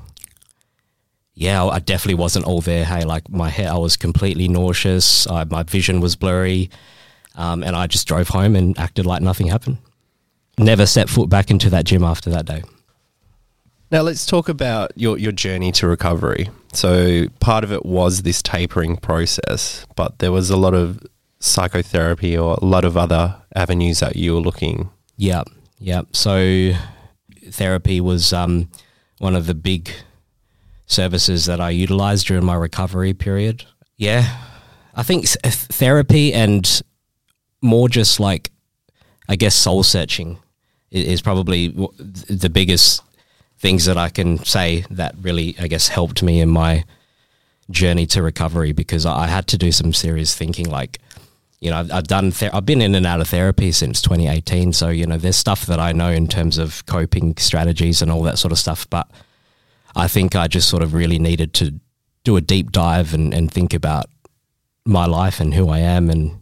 [1.34, 2.86] yeah, I definitely wasn't all there.
[2.86, 5.28] Hey, like my hair, I was completely nauseous.
[5.28, 6.70] I, my vision was blurry,
[7.36, 9.80] um, and I just drove home and acted like nothing happened.
[10.58, 12.64] Never set foot back into that gym after that day.
[13.92, 16.50] Now let's talk about your your journey to recovery.
[16.72, 21.06] So part of it was this tapering process, but there was a lot of
[21.42, 24.90] psychotherapy or a lot of other avenues that you were looking.
[25.18, 25.44] Yeah,
[25.80, 26.04] yeah.
[26.14, 26.72] So
[27.54, 28.70] therapy was um,
[29.20, 29.92] one of the big
[30.86, 33.66] services that I utilized during my recovery period.
[33.98, 34.38] Yeah,
[34.96, 36.82] I think therapy and
[37.62, 38.52] more just like,
[39.28, 40.40] I guess, soul searching
[40.92, 43.04] is probably the biggest
[43.60, 46.86] things that I can say that really, I guess, helped me in my
[47.70, 50.70] journey to recovery because I had to do some serious thinking.
[50.70, 51.00] Like,
[51.62, 54.74] you know, I've, I've done, I've been in and out of therapy since 2018.
[54.74, 58.24] So, you know, there's stuff that I know in terms of coping strategies and all
[58.24, 58.90] that sort of stuff.
[58.90, 59.10] But
[59.96, 61.74] I think I just sort of really needed to
[62.24, 64.06] do a deep dive and, and think about
[64.86, 66.40] my life and who I am and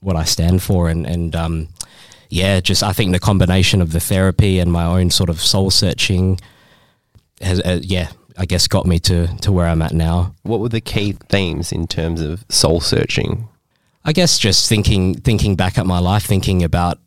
[0.00, 0.88] what I stand for.
[0.88, 1.68] And, and, um,
[2.28, 5.70] yeah, just I think the combination of the therapy and my own sort of soul
[5.70, 6.40] searching,
[7.40, 10.34] has, uh, yeah, I guess got me to, to where I'm at now.
[10.42, 13.48] What were the key themes in terms of soul searching?
[14.06, 16.98] I guess just thinking thinking back at my life, thinking about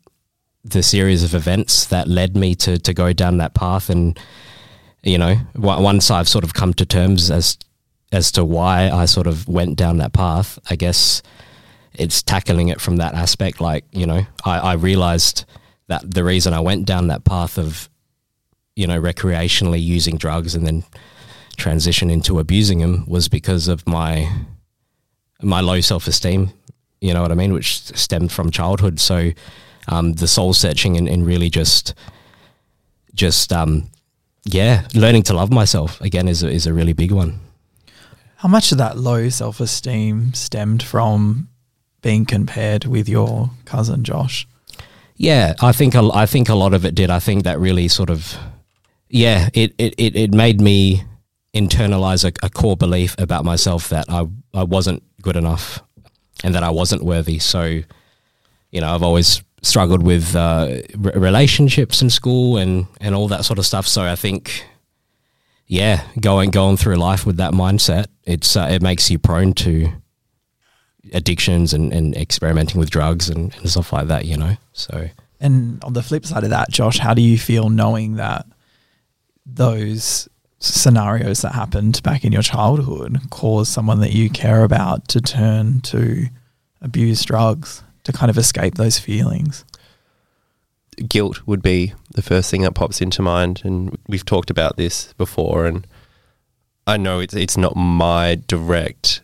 [0.66, 4.20] the series of events that led me to to go down that path, and
[5.02, 7.58] you know, once I've sort of come to terms as
[8.12, 11.22] as to why I sort of went down that path, I guess
[11.94, 13.62] it's tackling it from that aspect.
[13.62, 15.46] Like you know, I, I realized
[15.88, 17.90] that the reason I went down that path of
[18.80, 20.86] you know, recreationally using drugs and then
[21.58, 24.32] transition into abusing them was because of my
[25.42, 26.52] my low self esteem.
[27.02, 29.00] You know what I mean, which stemmed from childhood.
[29.00, 29.32] So
[29.88, 31.94] um, the soul searching and, and really just
[33.14, 33.90] just um,
[34.46, 37.40] yeah, learning to love myself again is a, is a really big one.
[38.38, 41.50] How much of that low self esteem stemmed from
[42.02, 44.48] being compared with your cousin Josh?
[45.16, 47.10] Yeah, I think a, I think a lot of it did.
[47.10, 48.38] I think that really sort of
[49.10, 51.04] yeah, it, it, it, it made me
[51.54, 55.82] internalize a, a, core belief about myself that I, I wasn't good enough
[56.44, 57.40] and that I wasn't worthy.
[57.40, 57.82] So,
[58.72, 63.60] you know, I've always struggled with uh, relationships in school and, and all that sort
[63.60, 63.88] of stuff.
[63.88, 64.66] So I think,
[65.68, 69.92] yeah, going going through life with that mindset, it's uh, it makes you prone to
[71.14, 74.26] addictions and, and experimenting with drugs and, and stuff like that.
[74.26, 75.10] You know, so.
[75.40, 78.46] And on the flip side of that, Josh, how do you feel knowing that
[79.46, 80.28] those
[80.60, 85.82] scenarios that happened back in your childhood cause someone that you care about to turn
[85.82, 86.28] to
[86.82, 89.66] abuse drugs to kind of escape those feelings?
[91.08, 95.14] Guilt would be the first thing that pops into mind, and we've talked about this
[95.14, 95.66] before.
[95.66, 95.88] And
[96.86, 99.22] I know it's it's not my direct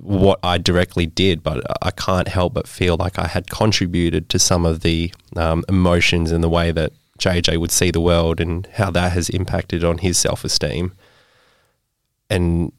[0.00, 4.38] what I directly did, but I can't help but feel like I had contributed to
[4.38, 8.66] some of the um, emotions and the way that JJ would see the world and
[8.74, 10.92] how that has impacted on his self esteem.
[12.30, 12.72] And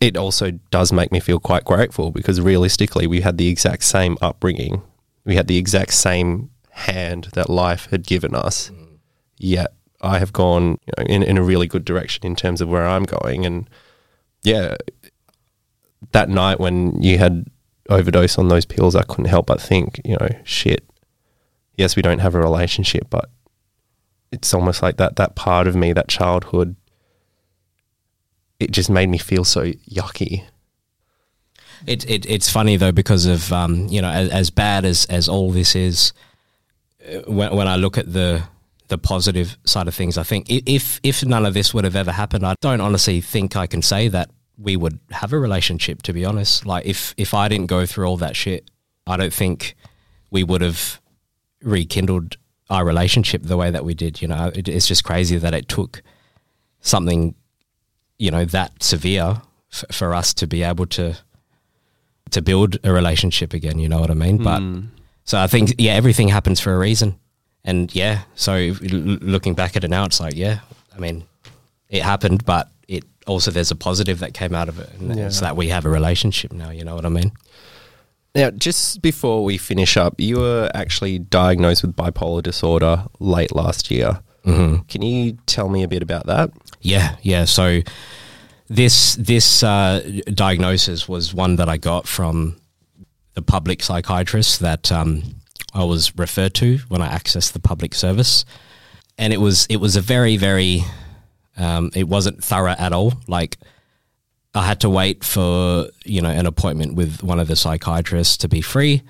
[0.00, 4.16] it also does make me feel quite grateful because realistically, we had the exact same
[4.20, 4.82] upbringing.
[5.24, 8.70] We had the exact same hand that life had given us.
[8.70, 8.98] Mm.
[9.38, 9.72] Yet
[10.02, 12.86] I have gone you know, in, in a really good direction in terms of where
[12.86, 13.46] I'm going.
[13.46, 13.68] And
[14.42, 14.76] yeah,
[16.12, 17.46] that night when you had
[17.88, 20.88] overdose on those pills, I couldn't help but think, you know, shit.
[21.76, 23.30] Yes, we don't have a relationship, but
[24.32, 26.76] it's almost like that that part of me, that childhood,
[28.58, 30.44] it just made me feel so yucky.
[31.86, 35.28] It, it it's funny though because of um, you know as, as bad as, as
[35.28, 36.12] all this is,
[37.06, 38.44] uh, when when I look at the
[38.88, 42.12] the positive side of things, I think if if none of this would have ever
[42.12, 46.02] happened, I don't honestly think I can say that we would have a relationship.
[46.02, 48.70] To be honest, like if if I didn't go through all that shit,
[49.06, 49.76] I don't think
[50.30, 51.00] we would have
[51.62, 52.36] rekindled
[52.68, 54.20] our relationship the way that we did.
[54.20, 56.02] You know, it, it's just crazy that it took
[56.80, 57.34] something,
[58.18, 59.42] you know, that severe
[59.72, 61.16] f- for us to be able to
[62.30, 63.78] to build a relationship again.
[63.78, 64.38] You know what I mean?
[64.38, 64.44] Mm.
[64.44, 64.80] But hmm.
[65.24, 67.18] so I think yeah, everything happens for a reason,
[67.64, 68.22] and yeah.
[68.34, 70.60] So looking back at it now, it's like yeah,
[70.94, 71.24] I mean,
[71.88, 75.26] it happened, but it also there's a positive that came out of it, and yeah.
[75.26, 76.70] it's that we have a relationship now.
[76.70, 77.32] You know what I mean?
[78.36, 83.90] Now, just before we finish up, you were actually diagnosed with bipolar disorder late last
[83.90, 84.20] year.
[84.44, 84.82] Mm-hmm.
[84.82, 86.50] Can you tell me a bit about that?
[86.82, 87.46] Yeah, yeah.
[87.46, 87.80] So
[88.68, 92.56] this this uh, diagnosis was one that I got from
[93.32, 95.22] the public psychiatrist that um,
[95.72, 98.44] I was referred to when I accessed the public service,
[99.16, 100.84] and it was it was a very very
[101.56, 103.14] um, it wasn't thorough at all.
[103.28, 103.56] Like
[104.56, 108.48] I had to wait for you know an appointment with one of the psychiatrists to
[108.48, 109.02] be free.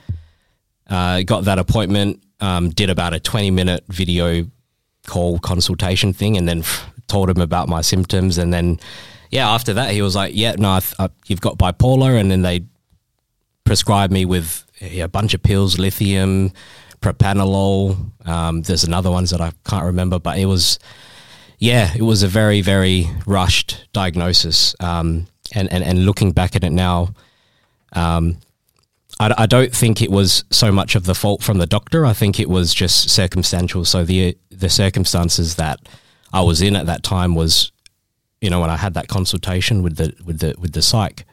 [0.90, 4.46] Uh, got that appointment, um, did about a twenty minute video
[5.06, 6.64] call consultation thing, and then
[7.06, 8.80] told him about my symptoms, and then
[9.30, 12.28] yeah, after that he was like, yeah, no, I th- I, you've got bipolar, and
[12.28, 12.64] then they
[13.64, 16.52] prescribed me with yeah, a bunch of pills, lithium,
[17.00, 18.10] propanolol.
[18.26, 20.80] Um, there's another ones that I can't remember, but it was
[21.58, 24.74] yeah, it was a very, very rushed diagnosis.
[24.80, 27.14] Um, and, and, and looking back at it now,
[27.92, 28.38] um,
[29.18, 32.04] I, I, don't think it was so much of the fault from the doctor.
[32.04, 33.84] I think it was just circumstantial.
[33.84, 35.80] So the the circumstances that
[36.32, 37.72] I was in at that time was,
[38.40, 41.24] you know, when I had that consultation with the with the with the psych,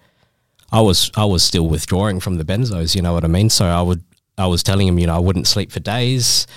[0.72, 2.95] I was I was still withdrawing from the benzos.
[2.95, 3.49] You know what I mean?
[3.49, 4.03] So I would
[4.38, 6.47] I was telling him, you know, I wouldn't sleep for days,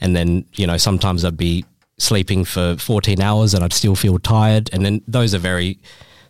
[0.00, 1.64] and then you know sometimes I'd be
[1.98, 4.68] sleeping for 14 hours and I'd still feel tired.
[4.72, 5.78] And then those are very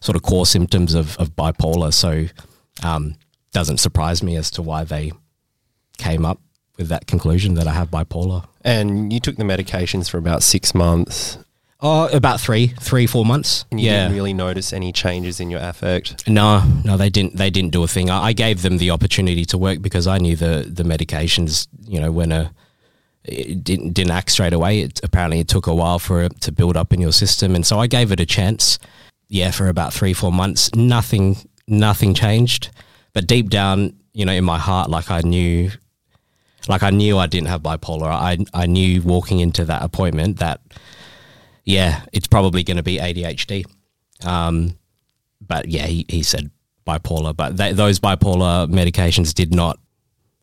[0.00, 1.92] sort of core symptoms of, of bipolar.
[1.92, 2.26] So
[2.82, 3.16] um,
[3.52, 5.12] doesn't surprise me as to why they
[5.98, 6.40] came up
[6.76, 8.46] with that conclusion that I have bipolar.
[8.62, 11.38] And you took the medications for about six months.
[11.80, 13.66] Oh, about three, three, four months.
[13.70, 14.02] And you yeah.
[14.02, 16.26] didn't really notice any changes in your affect.
[16.26, 17.36] No, no, they didn't.
[17.36, 18.08] They didn't do a thing.
[18.08, 21.68] I, I gave them the opportunity to work because I knew the the medications.
[21.86, 22.50] You know, when a
[23.26, 24.80] it didn't didn't act straight away.
[24.80, 27.66] It, apparently, it took a while for it to build up in your system, and
[27.66, 28.78] so I gave it a chance.
[29.28, 32.70] Yeah, for about three four months, nothing nothing changed.
[33.12, 35.70] But deep down, you know, in my heart, like I knew,
[36.68, 38.06] like I knew I didn't have bipolar.
[38.06, 40.60] I I knew walking into that appointment that,
[41.64, 43.64] yeah, it's probably going to be ADHD.
[44.24, 44.78] Um,
[45.40, 46.50] but yeah, he, he said
[46.86, 47.36] bipolar.
[47.36, 49.78] But those bipolar medications did not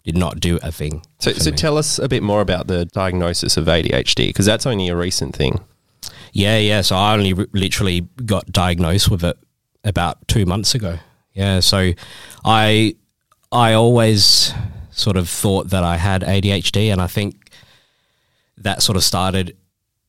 [0.04, 1.02] did not do a thing.
[1.20, 4.90] So, so tell us a bit more about the diagnosis of ADHD because that's only
[4.90, 5.64] a recent thing.
[6.34, 6.82] Yeah, yeah.
[6.82, 9.38] So I only literally got diagnosed with it
[9.84, 11.00] about two months ago.
[11.34, 11.62] Yeah.
[11.62, 11.94] So
[12.44, 12.96] I
[13.52, 14.54] I always
[14.92, 17.36] sort of thought that I had ADHD, and I think
[18.58, 19.56] that sort of started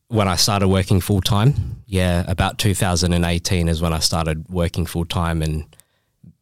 [0.09, 1.83] when I started working full time.
[1.87, 5.65] Yeah, about 2018 is when I started working full time and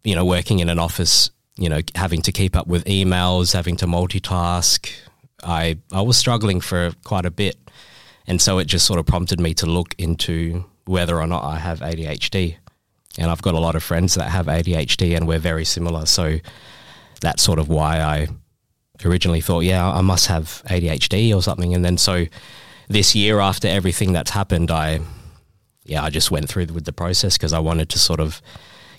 [0.05, 3.77] you know working in an office you know, having to keep up with emails, having
[3.77, 4.91] to multitask.
[5.43, 7.57] I I was struggling for quite a bit,
[8.27, 11.59] and so it just sort of prompted me to look into whether or not I
[11.59, 12.57] have ADHD.
[13.19, 16.07] And I've got a lot of friends that have ADHD, and we're very similar.
[16.07, 16.39] So
[17.21, 18.29] that's sort of why I
[19.05, 21.75] originally thought, yeah, I must have ADHD or something.
[21.75, 22.27] And then so
[22.89, 25.01] this year, after everything that's happened, I
[25.85, 28.41] yeah, I just went through with the process because I wanted to sort of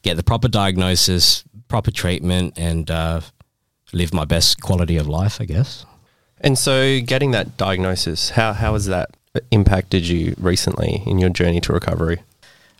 [0.01, 3.21] get the proper diagnosis, proper treatment and uh,
[3.93, 5.85] live my best quality of life, I guess.
[6.43, 9.11] And so, getting that diagnosis, how how has that
[9.49, 12.21] impacted you recently in your journey to recovery?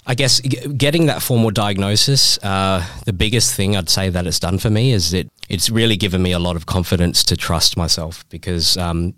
[0.05, 4.57] I guess getting that formal diagnosis, uh, the biggest thing I'd say that it's done
[4.57, 8.27] for me is that it's really given me a lot of confidence to trust myself
[8.27, 9.13] because um,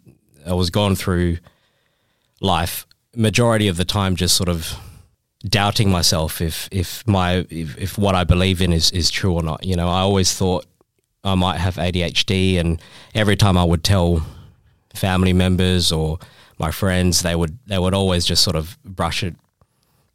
[0.45, 1.39] I was going through
[2.39, 2.85] life
[3.15, 4.77] majority of the time just sort of
[5.47, 9.41] doubting myself if if my if, if what I believe in is is true or
[9.41, 9.65] not.
[9.65, 10.65] You know, I always thought
[11.23, 12.79] I might have ADHD, and
[13.15, 14.23] every time I would tell
[14.95, 16.19] family members or
[16.57, 19.35] my friends, they would they would always just sort of brush it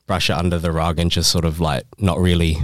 [0.06, 2.56] brush it under the rug and just sort of like not really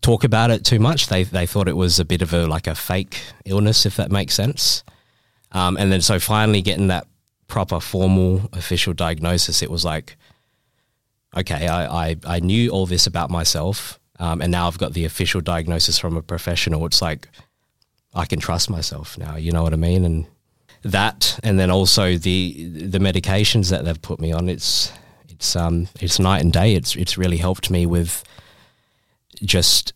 [0.00, 1.08] talk about it too much.
[1.08, 4.10] They they thought it was a bit of a like a fake illness, if that
[4.10, 4.84] makes sense.
[5.52, 7.06] Um, and then so finally getting that
[7.46, 10.16] proper formal official diagnosis, it was like
[11.36, 15.04] okay, I, I, I knew all this about myself, um, and now I've got the
[15.04, 16.84] official diagnosis from a professional.
[16.86, 17.28] It's like
[18.14, 19.36] I can trust myself now.
[19.36, 20.04] You know what I mean?
[20.04, 20.26] And
[20.82, 24.48] that, and then also the the medications that they've put me on.
[24.48, 24.92] It's
[25.28, 26.74] it's um it's night and day.
[26.74, 28.24] It's it's really helped me with
[29.42, 29.92] just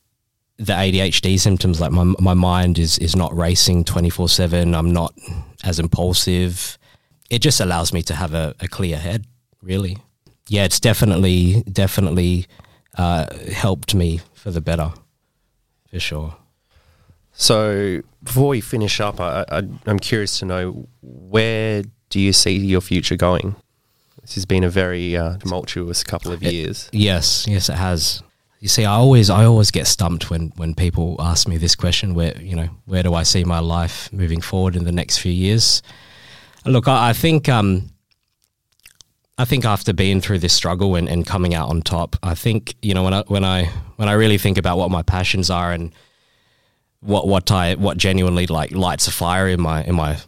[0.56, 1.80] the ADHD symptoms.
[1.80, 4.74] Like my my mind is is not racing twenty four seven.
[4.74, 5.14] I'm not
[5.64, 6.78] as impulsive.
[7.30, 9.24] It just allows me to have a, a clear head,
[9.62, 9.96] really
[10.48, 12.46] yeah, it's definitely definitely
[12.98, 14.92] uh, helped me for the better,
[15.90, 16.36] for sure.
[17.32, 22.56] So before we finish up, I, I, I'm curious to know where do you see
[22.56, 23.56] your future going?
[24.20, 26.88] This has been a very uh, tumultuous couple of years.
[26.92, 28.22] It, yes, yes, it has.
[28.60, 32.14] You see, I always, I always get stumped when, when people ask me this question.
[32.14, 35.32] Where, you know, where do I see my life moving forward in the next few
[35.32, 35.82] years?
[36.64, 37.90] Look, I, I think um,
[39.38, 42.76] I think after being through this struggle and, and coming out on top, I think
[42.82, 43.64] you know when I when I
[43.96, 45.92] when I really think about what my passions are and
[47.02, 50.18] what what I what genuinely like lights a fire in my in my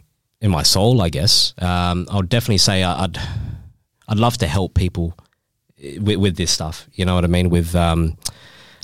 [0.41, 3.17] in my soul, I guess um, I would definitely say I'd
[4.07, 5.17] I'd love to help people
[5.99, 6.87] with, with, this stuff.
[6.93, 7.49] You know what I mean?
[7.49, 8.17] With um,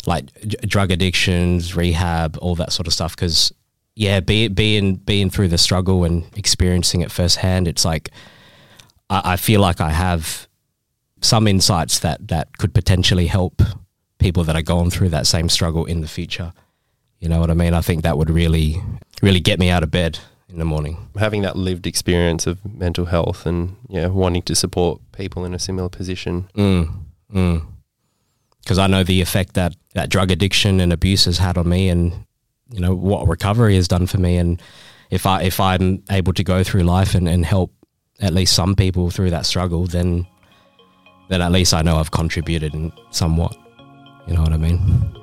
[0.06, 0.32] like
[0.62, 3.16] drug addictions, rehab, all that sort of stuff.
[3.16, 3.54] Because
[3.96, 8.10] yeah, be, being being through the struggle and experiencing it firsthand, it's like
[9.10, 10.48] I, I feel like I have
[11.22, 13.62] some insights that that could potentially help
[14.18, 16.54] people that are going through that same struggle in the future.
[17.22, 17.74] You know what I mean?
[17.74, 18.82] I think that would really
[19.22, 20.20] really get me out of bed
[20.50, 20.98] in the morning.
[21.18, 25.60] Having that lived experience of mental health and yeah, wanting to support people in a
[25.60, 26.50] similar position.
[26.56, 27.04] Mm,
[27.34, 27.66] mm.
[28.60, 31.90] Because I know the effect that, that drug addiction and abuse has had on me,
[31.90, 32.26] and
[32.72, 34.38] you know what recovery has done for me.
[34.38, 34.62] And
[35.10, 37.72] if I if I'm able to go through life and, and help
[38.20, 40.28] at least some people through that struggle, then
[41.30, 43.56] then at least I know I've contributed in somewhat.
[44.28, 45.21] You know what I mean?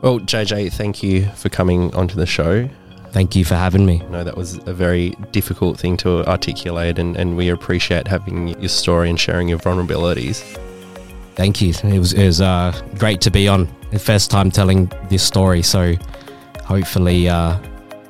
[0.00, 2.68] Well, JJ, thank you for coming onto the show.
[3.10, 4.02] Thank you for having me.
[4.02, 8.48] I know that was a very difficult thing to articulate, and, and we appreciate having
[8.60, 10.42] your story and sharing your vulnerabilities.
[11.34, 11.72] Thank you.
[11.82, 13.68] It was, it was uh, great to be on.
[13.90, 15.94] The first time telling this story, so
[16.64, 17.58] hopefully, uh,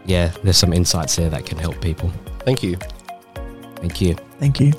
[0.04, 2.12] yeah, there's some insights there that can help people.
[2.40, 2.76] Thank you.
[3.76, 4.14] Thank you.
[4.40, 4.72] Thank you.